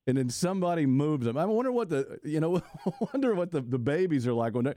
and 0.07 0.17
then 0.17 0.29
somebody 0.29 0.85
moves 0.85 1.25
them. 1.25 1.37
I 1.37 1.45
wonder 1.45 1.71
what 1.71 1.89
the 1.89 2.19
you 2.23 2.39
know, 2.39 2.61
wonder 3.13 3.35
what 3.35 3.51
the, 3.51 3.61
the 3.61 3.79
babies 3.79 4.25
are 4.27 4.33
like 4.33 4.53
when 4.53 4.65
they. 4.65 4.73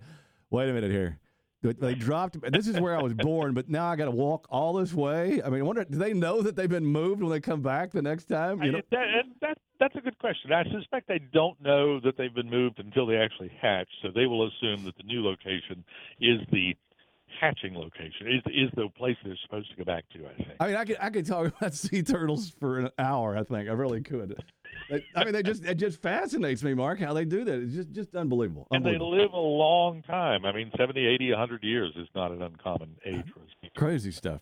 Wait 0.50 0.68
a 0.68 0.72
minute 0.72 0.90
here. 0.90 1.18
They- 1.62 1.94
dropped. 1.96 2.36
This 2.52 2.68
is 2.68 2.78
where 2.78 2.96
I 2.96 3.02
was 3.02 3.12
born, 3.14 3.52
but 3.54 3.68
now 3.68 3.86
I 3.86 3.96
got 3.96 4.04
to 4.04 4.10
walk 4.12 4.46
all 4.50 4.74
this 4.74 4.92
way. 4.94 5.42
I 5.42 5.48
mean, 5.48 5.60
I 5.60 5.64
wonder. 5.64 5.84
Do 5.84 5.98
they 5.98 6.12
know 6.12 6.42
that 6.42 6.54
they've 6.54 6.68
been 6.68 6.86
moved 6.86 7.20
when 7.22 7.30
they 7.30 7.40
come 7.40 7.60
back 7.60 7.90
the 7.90 8.02
next 8.02 8.26
time? 8.28 8.62
You 8.62 8.72
know, 8.72 8.78
I, 8.78 8.82
that, 8.92 9.06
that, 9.40 9.58
that's 9.78 9.94
a 9.96 10.00
good 10.00 10.18
question. 10.18 10.52
I 10.52 10.64
suspect 10.70 11.08
they 11.08 11.20
don't 11.32 11.60
know 11.60 12.00
that 12.00 12.16
they've 12.16 12.34
been 12.34 12.50
moved 12.50 12.78
until 12.78 13.06
they 13.06 13.16
actually 13.16 13.50
hatch, 13.60 13.88
so 14.02 14.08
they 14.14 14.26
will 14.26 14.46
assume 14.46 14.84
that 14.84 14.96
the 14.96 15.02
new 15.04 15.24
location 15.24 15.84
is 16.20 16.40
the 16.52 16.74
hatching 17.40 17.74
location, 17.74 18.28
is 18.28 18.42
is 18.46 18.70
the 18.76 18.88
place 18.96 19.16
they're 19.24 19.36
supposed 19.42 19.68
to 19.70 19.76
go 19.76 19.84
back 19.84 20.04
to. 20.14 20.26
I 20.26 20.34
think. 20.36 20.48
I 20.60 20.66
mean, 20.68 20.76
I 20.76 20.84
could 20.84 20.96
I 21.00 21.10
could 21.10 21.26
talk 21.26 21.46
about 21.58 21.74
sea 21.74 22.02
turtles 22.02 22.50
for 22.58 22.78
an 22.78 22.90
hour. 22.98 23.36
I 23.36 23.42
think 23.42 23.68
I 23.68 23.72
really 23.72 24.00
could. 24.02 24.30
They- 24.90 25.04
I 25.14 25.24
mean, 25.24 25.32
they 25.32 25.42
just 25.42 25.64
it 25.64 25.76
just 25.76 26.00
fascinates 26.00 26.62
me, 26.62 26.72
Mark, 26.74 26.98
how 27.00 27.12
they 27.12 27.24
do 27.24 27.44
that. 27.44 27.60
It's 27.62 27.74
just 27.74 27.92
just 27.92 28.14
unbelievable. 28.14 28.66
and 28.70 28.84
they 28.84 28.98
live 28.98 29.32
a 29.32 29.36
long 29.38 30.02
time. 30.02 30.44
I 30.44 30.52
mean, 30.52 30.70
70, 30.78 31.04
80, 31.06 31.30
100 31.30 31.64
years 31.64 31.92
is 31.96 32.08
not 32.14 32.30
an 32.30 32.42
uncommon 32.42 32.96
age 33.04 33.24
for 33.32 33.40
a 33.40 33.50
species. 33.50 33.72
Crazy 33.76 34.10
stuff. 34.12 34.40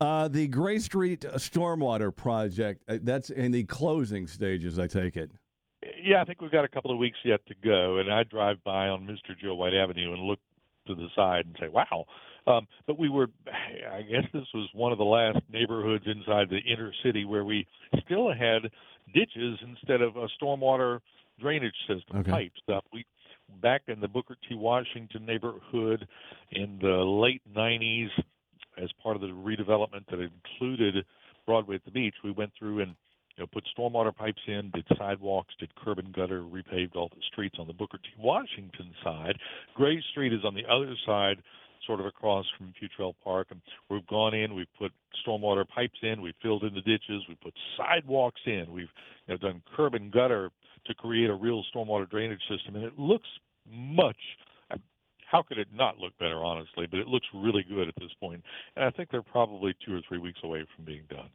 Uh, 0.00 0.28
the 0.28 0.46
Gray 0.48 0.78
Street 0.78 1.24
uh, 1.24 1.32
Stormwater 1.34 2.14
Project, 2.14 2.82
uh, 2.88 2.98
that's 3.02 3.30
in 3.30 3.52
the 3.52 3.64
closing 3.64 4.26
stages, 4.26 4.78
I 4.78 4.86
take 4.86 5.16
it. 5.16 5.30
Yeah, 6.02 6.20
I 6.20 6.24
think 6.24 6.40
we've 6.42 6.50
got 6.50 6.64
a 6.64 6.68
couple 6.68 6.90
of 6.90 6.98
weeks 6.98 7.18
yet 7.24 7.40
to 7.46 7.54
go, 7.64 7.98
and 7.98 8.12
I 8.12 8.22
drive 8.24 8.62
by 8.64 8.88
on 8.88 9.06
Mr. 9.06 9.38
Joe 9.40 9.54
White 9.54 9.74
Avenue 9.74 10.12
and 10.12 10.22
look 10.22 10.38
to 10.86 10.94
the 10.94 11.08
side 11.16 11.46
and 11.46 11.56
say, 11.58 11.68
"Wow." 11.68 12.04
Um, 12.46 12.66
but 12.86 12.98
we 12.98 13.08
were, 13.08 13.28
I 13.92 14.02
guess, 14.02 14.24
this 14.32 14.46
was 14.54 14.68
one 14.74 14.92
of 14.92 14.98
the 14.98 15.04
last 15.04 15.38
neighborhoods 15.50 16.04
inside 16.06 16.48
the 16.50 16.58
inner 16.58 16.92
city 17.02 17.24
where 17.24 17.44
we 17.44 17.66
still 18.04 18.32
had 18.32 18.62
ditches 19.14 19.58
instead 19.66 20.00
of 20.02 20.16
a 20.16 20.28
stormwater 20.40 21.00
drainage 21.40 21.74
system 21.88 22.18
Okay. 22.18 22.30
pipe 22.30 22.52
stuff. 22.62 22.84
We 22.92 23.04
back 23.62 23.82
in 23.88 24.00
the 24.00 24.08
Booker 24.08 24.36
T. 24.48 24.54
Washington 24.54 25.24
neighborhood 25.24 26.06
in 26.52 26.78
the 26.80 26.88
late 27.04 27.42
'90s, 27.54 28.08
as 28.82 28.90
part 29.02 29.16
of 29.16 29.22
the 29.22 29.28
redevelopment 29.28 30.06
that 30.10 30.20
included 30.20 31.04
Broadway 31.46 31.76
at 31.76 31.84
the 31.84 31.90
beach, 31.90 32.14
we 32.24 32.30
went 32.32 32.52
through 32.58 32.80
and 32.80 32.94
you 33.36 33.42
know, 33.42 33.46
put 33.52 33.64
stormwater 33.76 34.14
pipes 34.14 34.40
in, 34.46 34.70
did 34.74 34.86
sidewalks, 34.98 35.54
did 35.60 35.74
curb 35.76 35.98
and 35.98 36.12
gutter, 36.12 36.42
repaved 36.42 36.96
all 36.96 37.08
the 37.08 37.20
streets 37.30 37.56
on 37.58 37.66
the 37.66 37.72
Booker 37.72 37.98
T. 37.98 38.08
Washington 38.18 38.92
side. 39.04 39.36
Gray 39.74 40.02
Street 40.10 40.32
is 40.32 40.40
on 40.44 40.54
the 40.54 40.64
other 40.70 40.94
side, 41.04 41.36
sort 41.86 42.00
of 42.00 42.06
across 42.06 42.46
from 42.56 42.72
Futrell 42.80 43.14
Park. 43.22 43.48
And 43.50 43.60
we've 43.90 44.06
gone 44.06 44.34
in, 44.34 44.54
we've 44.54 44.66
put 44.78 44.92
stormwater 45.26 45.68
pipes 45.68 45.98
in, 46.02 46.22
we've 46.22 46.34
filled 46.42 46.64
in 46.64 46.74
the 46.74 46.80
ditches, 46.80 47.22
we 47.28 47.34
put 47.42 47.54
sidewalks 47.76 48.40
in, 48.46 48.72
we've 48.72 48.88
you 49.26 49.34
know, 49.34 49.36
done 49.36 49.62
curb 49.76 49.94
and 49.94 50.10
gutter 50.10 50.50
to 50.86 50.94
create 50.94 51.28
a 51.28 51.34
real 51.34 51.62
stormwater 51.74 52.08
drainage 52.08 52.42
system, 52.48 52.76
and 52.76 52.84
it 52.84 52.98
looks 52.98 53.28
much. 53.70 54.16
How 55.36 55.42
could 55.42 55.58
it 55.58 55.68
not 55.70 55.98
look 55.98 56.16
better, 56.18 56.42
honestly? 56.42 56.86
But 56.90 56.98
it 56.98 57.08
looks 57.08 57.26
really 57.34 57.62
good 57.68 57.88
at 57.88 57.94
this 57.96 58.08
point, 58.18 58.42
and 58.74 58.86
I 58.86 58.90
think 58.90 59.10
they're 59.10 59.20
probably 59.20 59.74
two 59.84 59.94
or 59.94 60.00
three 60.08 60.16
weeks 60.16 60.40
away 60.42 60.64
from 60.74 60.86
being 60.86 61.02
done. 61.10 61.28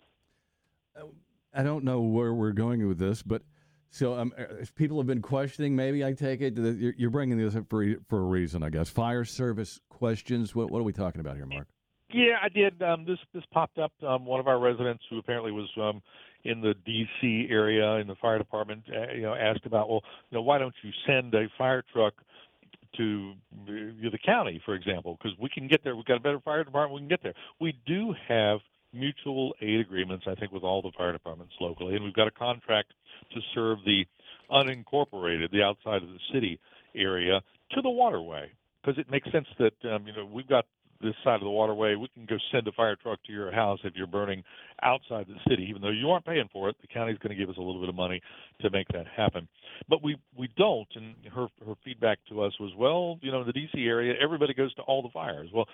I 1.53 1.61
don't 1.61 1.83
know 1.83 2.01
where 2.01 2.33
we're 2.33 2.51
going 2.51 2.87
with 2.87 2.97
this, 2.97 3.21
but 3.21 3.43
so 3.91 4.17
um, 4.17 4.33
if 4.59 4.73
people 4.73 4.97
have 4.97 5.05
been 5.05 5.21
questioning, 5.21 5.75
maybe 5.75 6.03
I 6.03 6.13
take 6.13 6.41
it 6.41 6.55
that 6.55 6.77
you're- 6.77 6.95
you're 6.97 7.11
bringing 7.11 7.37
this 7.37 7.55
up 7.55 7.69
for 7.69 7.85
for 8.09 8.17
a 8.21 8.25
reason, 8.25 8.63
I 8.63 8.71
guess. 8.71 8.89
Fire 8.89 9.23
service 9.23 9.79
questions. 9.89 10.55
What 10.55 10.71
what 10.71 10.79
are 10.79 10.83
we 10.83 10.93
talking 10.93 11.21
about 11.21 11.35
here, 11.35 11.45
Mark? 11.45 11.67
Yeah, 12.11 12.39
I 12.41 12.49
did. 12.49 12.81
Um, 12.81 13.05
this 13.05 13.19
this 13.33 13.45
popped 13.51 13.77
up. 13.77 13.91
Um, 14.01 14.25
one 14.25 14.39
of 14.39 14.47
our 14.47 14.57
residents 14.59 15.03
who 15.11 15.19
apparently 15.19 15.51
was 15.51 15.69
um, 15.77 16.01
in 16.43 16.59
the 16.61 16.73
D.C. 16.85 17.47
area 17.51 17.97
in 17.97 18.07
the 18.07 18.15
fire 18.15 18.39
department, 18.39 18.83
uh, 18.89 19.13
you 19.13 19.21
know, 19.21 19.35
asked 19.35 19.67
about, 19.67 19.89
well, 19.89 20.01
you 20.31 20.37
know, 20.37 20.41
why 20.41 20.57
don't 20.57 20.73
you 20.81 20.91
send 21.05 21.35
a 21.35 21.47
fire 21.57 21.83
truck 21.93 22.15
to 22.97 23.33
uh, 23.67 24.09
the 24.11 24.19
county, 24.23 24.61
for 24.65 24.75
example, 24.75 25.17
because 25.17 25.37
we 25.39 25.49
can 25.49 25.67
get 25.67 25.83
there. 25.83 25.95
We've 25.95 26.05
got 26.05 26.17
a 26.17 26.21
better 26.21 26.39
fire 26.39 26.63
department. 26.63 26.93
We 26.95 27.01
can 27.01 27.09
get 27.09 27.23
there. 27.23 27.33
We 27.59 27.73
do 27.85 28.13
have 28.27 28.59
mutual 28.93 29.53
aid 29.61 29.79
agreements, 29.79 30.25
I 30.27 30.35
think, 30.35 30.51
with 30.51 30.63
all 30.63 30.81
the 30.81 30.91
fire 30.97 31.11
departments 31.13 31.53
locally, 31.59 31.95
and 31.95 32.03
we've 32.03 32.13
got 32.13 32.27
a 32.27 32.31
contract 32.31 32.93
to 33.33 33.39
serve 33.55 33.79
the 33.85 34.05
unincorporated, 34.51 35.51
the 35.51 35.63
outside 35.63 36.03
of 36.03 36.09
the 36.09 36.19
city 36.33 36.59
area, 36.95 37.41
to 37.71 37.81
the 37.81 37.89
waterway 37.89 38.51
because 38.81 38.97
it 38.97 39.09
makes 39.09 39.31
sense 39.31 39.47
that 39.59 39.73
um, 39.93 40.05
you 40.07 40.13
know 40.13 40.25
we've 40.25 40.47
got 40.47 40.65
this 41.01 41.15
side 41.23 41.35
of 41.35 41.41
the 41.41 41.49
waterway. 41.49 41.95
We 41.95 42.07
can 42.13 42.25
go 42.25 42.37
send 42.51 42.67
a 42.67 42.71
fire 42.71 42.95
truck 42.95 43.19
to 43.25 43.31
your 43.31 43.51
house 43.51 43.79
if 43.83 43.95
you're 43.95 44.07
burning 44.07 44.43
outside 44.81 45.27
the 45.27 45.35
city, 45.49 45.67
even 45.69 45.81
though 45.81 45.89
you 45.89 46.09
aren't 46.09 46.25
paying 46.25 46.49
for 46.51 46.69
it. 46.69 46.75
The 46.81 46.87
county's 46.87 47.17
going 47.17 47.35
to 47.35 47.35
give 47.35 47.49
us 47.49 47.57
a 47.57 47.61
little 47.61 47.79
bit 47.79 47.89
of 47.89 47.95
money 47.95 48.21
to 48.61 48.69
make 48.69 48.87
that 48.89 49.07
happen, 49.07 49.47
but 49.89 50.03
we 50.03 50.17
we 50.37 50.49
don't. 50.57 50.87
And 50.95 51.15
her 51.33 51.47
her 51.65 51.73
feedback 51.83 52.19
to 52.29 52.41
us 52.43 52.53
was, 52.59 52.71
well, 52.77 53.17
you 53.21 53.31
know, 53.31 53.41
in 53.41 53.47
the 53.47 53.53
D.C. 53.53 53.85
area, 53.85 54.13
everybody 54.21 54.53
goes 54.53 54.73
to 54.75 54.81
all 54.83 55.01
the 55.01 55.09
fires. 55.09 55.49
Well, 55.53 55.67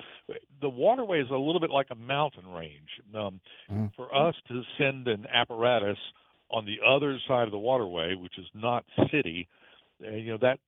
the 0.61 0.69
waterway 0.69 1.21
is 1.21 1.29
a 1.29 1.35
little 1.35 1.59
bit 1.59 1.69
like 1.69 1.87
a 1.91 1.95
mountain 1.95 2.47
range. 2.47 3.01
Um, 3.13 3.39
Mhm. 3.69 3.93
For 3.95 4.13
us 4.13 4.35
to 4.47 4.63
send 4.77 5.07
an 5.07 5.25
apparatus 5.27 5.97
on 6.49 6.65
the 6.65 6.79
other 6.85 7.19
side 7.27 7.43
of 7.43 7.51
the 7.51 7.59
waterway, 7.59 8.15
which 8.15 8.37
is 8.37 8.47
not 8.53 8.85
city, 9.11 9.47
uh, 10.05 10.11
you 10.11 10.31
know 10.31 10.37
that 10.37 10.59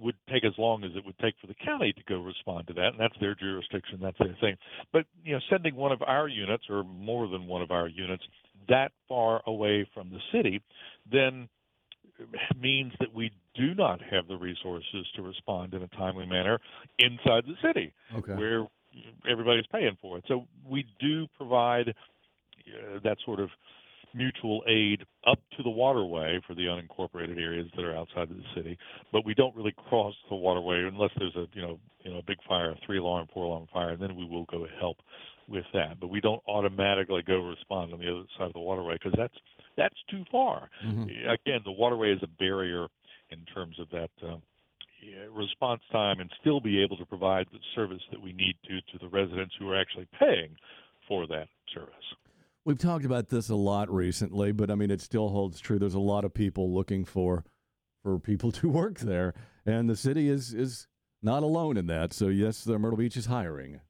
would 0.00 0.14
take 0.30 0.44
as 0.44 0.52
long 0.58 0.84
as 0.84 0.92
it 0.94 1.04
would 1.04 1.18
take 1.18 1.34
for 1.40 1.46
the 1.48 1.54
county 1.54 1.92
to 1.92 2.02
go 2.08 2.20
respond 2.20 2.66
to 2.68 2.72
that, 2.74 2.88
and 2.88 3.00
that's 3.00 3.18
their 3.20 3.34
jurisdiction, 3.34 3.98
that's 4.00 4.18
their 4.18 4.36
thing. 4.40 4.56
But 4.92 5.06
you 5.24 5.32
know, 5.32 5.40
sending 5.50 5.74
one 5.74 5.92
of 5.92 6.02
our 6.02 6.28
units 6.28 6.64
or 6.70 6.84
more 6.84 7.28
than 7.28 7.46
one 7.46 7.62
of 7.62 7.70
our 7.70 7.88
units 7.88 8.22
that 8.68 8.92
far 9.08 9.42
away 9.46 9.88
from 9.94 10.10
the 10.10 10.20
city, 10.32 10.62
then 11.10 11.48
means 12.60 12.92
that 13.00 13.12
we 13.14 13.30
do 13.54 13.74
not 13.74 14.00
have 14.10 14.26
the 14.28 14.36
resources 14.36 15.06
to 15.14 15.22
respond 15.22 15.74
in 15.74 15.82
a 15.82 15.88
timely 15.88 16.26
manner 16.26 16.58
inside 16.98 17.44
the 17.46 17.54
city 17.62 17.92
Okay. 18.16 18.34
where 18.34 18.66
everybody's 19.30 19.66
paying 19.70 19.96
for 20.00 20.18
it. 20.18 20.24
So 20.28 20.46
we 20.68 20.84
do 21.00 21.26
provide 21.36 21.90
uh, 21.90 22.98
that 23.04 23.18
sort 23.24 23.40
of 23.40 23.50
mutual 24.14 24.62
aid 24.66 25.04
up 25.26 25.38
to 25.56 25.62
the 25.62 25.70
waterway 25.70 26.40
for 26.46 26.54
the 26.54 26.62
unincorporated 26.62 27.38
areas 27.38 27.68
that 27.76 27.84
are 27.84 27.96
outside 27.96 28.30
of 28.30 28.36
the 28.36 28.44
city, 28.54 28.78
but 29.12 29.24
we 29.24 29.34
don't 29.34 29.54
really 29.54 29.74
cross 29.88 30.14
the 30.28 30.36
waterway 30.36 30.82
unless 30.84 31.10
there's 31.18 31.36
a 31.36 31.46
you 31.52 31.62
know 31.62 31.78
you 32.04 32.12
know 32.12 32.18
a 32.18 32.22
big 32.22 32.38
fire, 32.48 32.70
a 32.70 32.76
three 32.86 32.98
alarm, 32.98 33.28
four 33.32 33.44
alarm 33.44 33.66
fire, 33.72 33.90
and 33.90 34.02
then 34.02 34.16
we 34.16 34.24
will 34.24 34.44
go 34.44 34.66
help 34.80 34.98
with 35.48 35.64
that. 35.72 36.00
But 36.00 36.08
we 36.08 36.20
don't 36.20 36.42
automatically 36.46 37.22
go 37.22 37.40
respond 37.46 37.92
on 37.92 38.00
the 38.00 38.10
other 38.10 38.24
side 38.36 38.46
of 38.46 38.52
the 38.52 38.60
waterway 38.60 38.94
because 38.94 39.14
that's 39.16 39.36
that's 39.76 40.02
too 40.10 40.24
far. 40.30 40.70
Mhm. 40.84 41.30
Again, 41.30 41.60
the 41.64 41.72
waterway 41.72 42.12
is 42.12 42.22
a 42.22 42.26
barrier 42.26 42.88
in 43.30 43.44
terms 43.46 43.78
of 43.78 43.88
that. 43.90 44.10
Yeah, 45.00 45.26
response 45.30 45.80
time 45.92 46.18
and 46.18 46.30
still 46.40 46.60
be 46.60 46.82
able 46.82 46.96
to 46.96 47.06
provide 47.06 47.46
the 47.52 47.60
service 47.74 48.02
that 48.10 48.20
we 48.20 48.32
need 48.32 48.56
to 48.64 48.80
to 48.80 48.98
the 48.98 49.08
residents 49.08 49.54
who 49.54 49.70
are 49.70 49.76
actually 49.76 50.06
paying 50.18 50.56
for 51.06 51.26
that 51.28 51.48
service. 51.72 52.14
We've 52.68 52.76
talked 52.76 53.06
about 53.06 53.30
this 53.30 53.48
a 53.48 53.54
lot 53.54 53.90
recently, 53.90 54.52
but 54.52 54.70
I 54.70 54.74
mean, 54.74 54.90
it 54.90 55.00
still 55.00 55.30
holds 55.30 55.58
true. 55.58 55.78
There's 55.78 55.94
a 55.94 55.98
lot 55.98 56.26
of 56.26 56.34
people 56.34 56.70
looking 56.74 57.06
for 57.06 57.46
for 58.02 58.18
people 58.18 58.52
to 58.60 58.68
work 58.68 58.98
there, 58.98 59.32
and 59.64 59.88
the 59.88 59.96
city 59.96 60.28
is 60.28 60.52
is 60.52 60.86
not 61.22 61.42
alone 61.42 61.78
in 61.78 61.86
that. 61.86 62.12
So 62.12 62.28
yes, 62.28 62.64
the 62.64 62.78
Myrtle 62.78 62.98
Beach 62.98 63.16
is 63.16 63.24
hiring. 63.24 63.80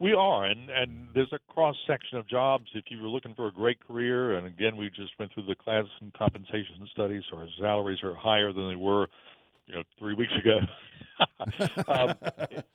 We 0.00 0.14
are, 0.14 0.46
and 0.46 0.70
and 0.70 1.08
there's 1.14 1.34
a 1.34 1.52
cross 1.52 1.76
section 1.86 2.16
of 2.16 2.26
jobs. 2.26 2.64
If 2.74 2.84
you 2.88 3.02
were 3.02 3.10
looking 3.10 3.34
for 3.34 3.48
a 3.48 3.52
great 3.52 3.78
career, 3.86 4.38
and 4.38 4.46
again, 4.46 4.78
we 4.78 4.88
just 4.88 5.12
went 5.18 5.34
through 5.34 5.44
the 5.44 5.56
class 5.56 5.84
and 6.00 6.10
compensation 6.14 6.88
studies, 6.90 7.24
so 7.30 7.36
our 7.36 7.48
salaries 7.60 8.02
are 8.02 8.14
higher 8.14 8.54
than 8.54 8.70
they 8.70 8.76
were, 8.76 9.06
you 9.68 9.76
know, 9.76 9.82
three 9.98 10.14
weeks 10.14 10.32
ago. 10.38 10.58
um, 11.88 12.14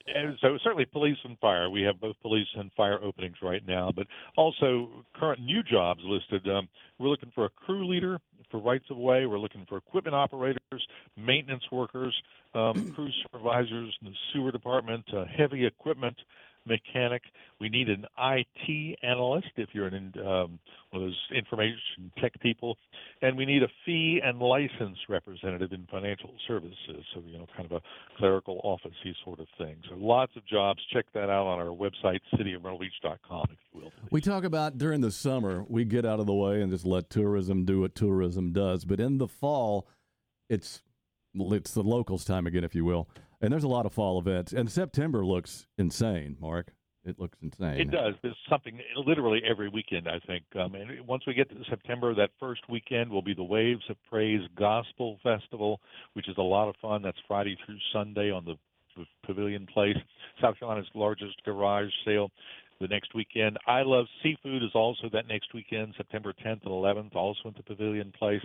and 0.08 0.38
so 0.42 0.58
certainly 0.64 0.86
police 0.86 1.18
and 1.24 1.38
fire. 1.40 1.70
We 1.70 1.82
have 1.84 2.00
both 2.00 2.16
police 2.22 2.48
and 2.56 2.72
fire 2.76 3.00
openings 3.04 3.38
right 3.42 3.66
now, 3.66 3.92
but 3.96 4.08
also 4.38 5.06
current 5.16 5.42
new 5.42 5.64
jobs 5.64 6.02
listed. 6.04 6.48
Um, 6.50 6.68
we're 7.00 7.10
looking 7.10 7.32
for 7.34 7.46
a 7.46 7.50
crew 7.50 7.88
leader 7.88 8.20
for 8.52 8.60
rights 8.60 8.86
of 8.90 8.98
way. 8.98 9.26
We're 9.26 9.40
looking 9.40 9.66
for 9.68 9.78
equipment 9.78 10.16
operators, 10.16 10.60
maintenance 11.18 11.64
workers, 11.72 12.14
um, 12.54 12.92
crew 12.96 13.10
supervisors 13.24 13.96
in 14.02 14.10
the 14.10 14.14
sewer 14.32 14.52
department, 14.52 15.06
uh, 15.14 15.26
heavy 15.38 15.66
equipment 15.66 16.18
mechanic. 16.66 17.22
We 17.60 17.70
need 17.70 17.90
an 17.90 18.06
IT 18.20 19.00
analyst 19.04 19.48
if 19.58 19.70
you're 19.74 19.88
an 19.88 20.14
um, 20.20 20.60
one 20.92 21.02
of 21.02 21.10
those 21.10 21.20
information 21.36 22.12
tech 22.22 22.40
people, 22.42 22.78
and 23.22 23.36
we 23.36 23.46
need 23.46 23.64
a 23.64 23.68
fee 23.86 24.20
and 24.24 24.40
license 24.40 24.98
representative 25.10 25.72
in 25.72 25.88
financial 25.90 26.32
services. 26.48 27.04
So 27.14 27.24
you 27.26 27.38
know, 27.38 27.48
kind 27.56 27.72
of 27.72 27.78
a 27.78 27.82
clerical 28.18 28.62
officey 28.64 29.14
sort 29.24 29.40
of 29.40 29.48
thing. 29.58 29.78
So 29.90 29.96
lots 29.98 30.34
of 30.36 30.46
jobs. 30.46 30.80
Check 30.92 31.06
that 31.14 31.30
out 31.30 31.48
on 31.48 31.60
our 31.60 31.76
website, 31.76 32.20
cityofmyrtlebeach.com, 32.36 33.46
if 33.52 33.58
you 33.74 33.82
will. 33.82 33.92
We 34.12 34.22
talk 34.22 34.44
about 34.44 34.78
during 34.78 35.02
the 35.02 35.12
summer, 35.12 35.66
we 35.68 35.86
get 35.86 36.06
out 36.06 36.20
of 36.20 36.26
the 36.26 36.34
way 36.34 36.62
and 36.62 36.72
just 36.72 36.86
let 36.86 37.10
tourism 37.10 37.66
do 37.66 37.82
what 37.82 37.96
tourism 37.96 38.52
does. 38.52 38.86
But 38.86 39.00
in 39.00 39.18
the 39.18 39.28
fall, 39.28 39.88
it's 40.50 40.82
it's 41.36 41.74
the 41.74 41.82
locals' 41.82 42.26
time 42.26 42.46
again, 42.46 42.64
if 42.64 42.76
you 42.76 42.86
will. 42.86 43.10
And 43.42 43.52
there's 43.52 43.64
a 43.64 43.70
lot 43.70 43.86
of 43.86 43.94
fall 43.94 44.20
events. 44.20 44.54
And 44.54 44.72
September 44.72 45.26
looks 45.26 45.68
insane, 45.78 46.38
Mark. 46.40 46.74
It 47.06 47.20
looks 47.20 47.38
insane. 47.42 47.82
It 47.82 47.92
does. 47.92 48.14
There's 48.22 48.38
something 48.50 48.80
literally 48.96 49.42
every 49.50 49.68
weekend, 49.68 50.08
I 50.08 50.20
think. 50.26 50.46
Um, 50.58 50.74
and 50.76 51.06
once 51.06 51.24
we 51.28 51.34
get 51.34 51.50
to 51.50 51.56
September, 51.70 52.16
that 52.16 52.30
first 52.40 52.62
weekend 52.70 53.10
will 53.12 53.22
be 53.22 53.34
the 53.34 53.44
Waves 53.44 53.84
of 53.90 53.98
Praise 54.10 54.42
Gospel 54.58 55.20
Festival, 55.22 55.82
which 56.14 56.30
is 56.30 56.36
a 56.38 56.42
lot 56.42 56.70
of 56.70 56.76
fun. 56.82 57.02
That's 57.02 57.18
Friday 57.28 57.58
through 57.66 57.78
Sunday 57.92 58.32
on 58.32 58.46
the 58.46 58.56
Pavilion 59.26 59.66
Place, 59.66 59.98
South 60.42 60.58
Carolina's 60.60 60.88
largest 60.94 61.44
garage 61.44 61.90
sale. 62.06 62.30
The 62.82 62.88
next 62.88 63.14
weekend, 63.16 63.58
I 63.68 63.84
Love 63.84 64.06
Seafood 64.22 64.62
is 64.64 64.72
also 64.74 65.10
that 65.14 65.28
next 65.28 65.54
weekend, 65.54 65.94
September 65.96 66.34
10th 66.34 66.64
and 66.64 66.72
11th, 66.72 67.16
also 67.16 67.40
at 67.48 67.56
the 67.56 67.64
Pavilion 67.64 68.12
Place. 68.18 68.42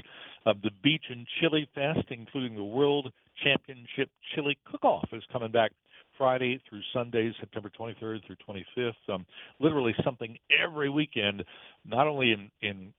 Uh, 0.47 0.53
the 0.63 0.71
Beach 0.83 1.05
and 1.11 1.27
Chili 1.41 1.69
Fest, 1.75 2.07
including 2.11 2.55
the 2.55 2.65
World 2.65 3.11
Championship 3.43 4.11
Chili 4.35 4.57
Cook-Off, 4.71 5.09
is 5.13 5.23
coming 5.33 5.51
back 5.51 5.73
Friday 6.17 6.61
through 6.69 6.83
Sunday, 6.93 7.33
September 7.41 7.71
23rd 7.79 8.21
through 8.27 8.37
25th. 8.49 8.93
Um, 9.13 9.25
literally 9.61 9.95
something 10.05 10.37
every 10.65 10.91
weekend, 10.91 11.45
not 11.85 12.07
only 12.07 12.33
in 12.33 12.51
in 12.61 12.93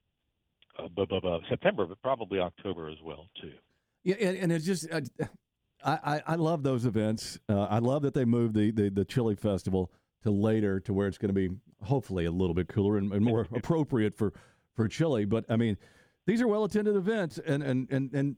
uh, 0.78 0.88
bu- 0.88 1.06
bu- 1.06 1.20
bu- 1.20 1.40
September, 1.48 1.86
but 1.86 2.00
probably 2.02 2.38
October 2.38 2.88
as 2.88 2.96
well 3.04 3.26
too. 3.40 3.52
Yeah, 4.02 4.16
and, 4.20 4.36
and 4.38 4.52
it's 4.52 4.64
just 4.64 4.90
uh, 4.90 5.00
I, 5.84 5.98
I 6.04 6.22
I 6.28 6.34
love 6.36 6.62
those 6.62 6.86
events. 6.86 7.38
Uh, 7.48 7.62
I 7.62 7.78
love 7.78 8.02
that 8.02 8.14
they 8.14 8.24
moved 8.24 8.54
the, 8.54 8.70
the 8.70 8.88
the 8.88 9.04
chili 9.04 9.34
festival 9.34 9.90
to 10.22 10.30
later 10.30 10.80
to 10.80 10.92
where 10.92 11.06
it's 11.08 11.18
going 11.18 11.34
to 11.34 11.48
be 11.48 11.50
hopefully 11.82 12.24
a 12.24 12.30
little 12.30 12.54
bit 12.54 12.68
cooler 12.68 12.96
and, 12.98 13.12
and 13.12 13.24
more 13.24 13.46
appropriate 13.54 14.14
for 14.14 14.32
for 14.76 14.88
chili. 14.88 15.24
But 15.24 15.44
I 15.48 15.56
mean, 15.56 15.76
these 16.26 16.40
are 16.42 16.48
well 16.48 16.64
attended 16.64 16.96
events, 16.96 17.38
and 17.44 17.62
and 17.62 17.90
and 17.90 18.12
and 18.12 18.36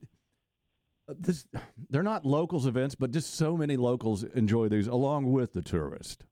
this 1.19 1.47
they're 1.91 2.03
not 2.03 2.25
locals 2.25 2.67
events, 2.67 2.95
but 2.95 3.11
just 3.11 3.35
so 3.35 3.57
many 3.57 3.77
locals 3.77 4.23
enjoy 4.23 4.69
these 4.69 4.87
along 4.87 5.33
with 5.33 5.53
the 5.53 5.63
tourist. 5.63 6.25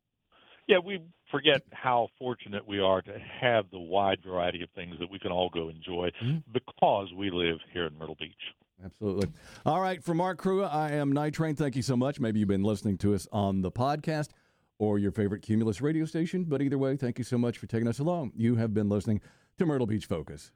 Yeah, 0.68 0.78
we 0.78 1.00
forget 1.32 1.62
how 1.72 2.08
fortunate 2.18 2.66
we 2.66 2.78
are 2.78 3.02
to 3.02 3.18
have 3.40 3.64
the 3.72 3.80
wide 3.80 4.18
variety 4.24 4.62
of 4.62 4.70
things 4.70 4.94
that 5.00 5.10
we 5.10 5.18
can 5.18 5.32
all 5.32 5.48
go 5.52 5.68
enjoy 5.68 6.10
Mhm. 6.22 6.42
because 6.52 7.12
we 7.16 7.30
live 7.30 7.58
here 7.72 7.86
in 7.86 7.98
Myrtle 7.98 8.16
Beach. 8.18 8.32
Absolutely. 8.84 9.28
All 9.66 9.80
right, 9.80 10.02
for 10.02 10.14
Mark 10.14 10.40
Kruea, 10.40 10.72
I 10.72 10.92
am 10.92 11.12
Night 11.12 11.34
Train. 11.34 11.54
Thank 11.56 11.76
you 11.76 11.82
so 11.82 11.96
much. 11.96 12.18
Maybe 12.20 12.38
you've 12.38 12.48
been 12.48 12.62
listening 12.62 12.98
to 12.98 13.14
us 13.14 13.26
on 13.32 13.62
the 13.62 13.70
podcast 13.70 14.28
or 14.80 14.98
your 14.98 15.12
favorite 15.12 15.42
Cumulus 15.42 15.82
radio 15.82 16.06
station, 16.06 16.44
but 16.44 16.62
either 16.62 16.78
way, 16.78 16.96
thank 16.96 17.18
you 17.18 17.24
so 17.24 17.36
much 17.36 17.58
for 17.58 17.66
taking 17.66 17.86
us 17.86 17.98
along. 17.98 18.32
You 18.34 18.56
have 18.56 18.72
been 18.72 18.88
listening 18.88 19.20
to 19.58 19.66
Myrtle 19.66 19.86
Beach 19.86 20.06
Focus. 20.06 20.52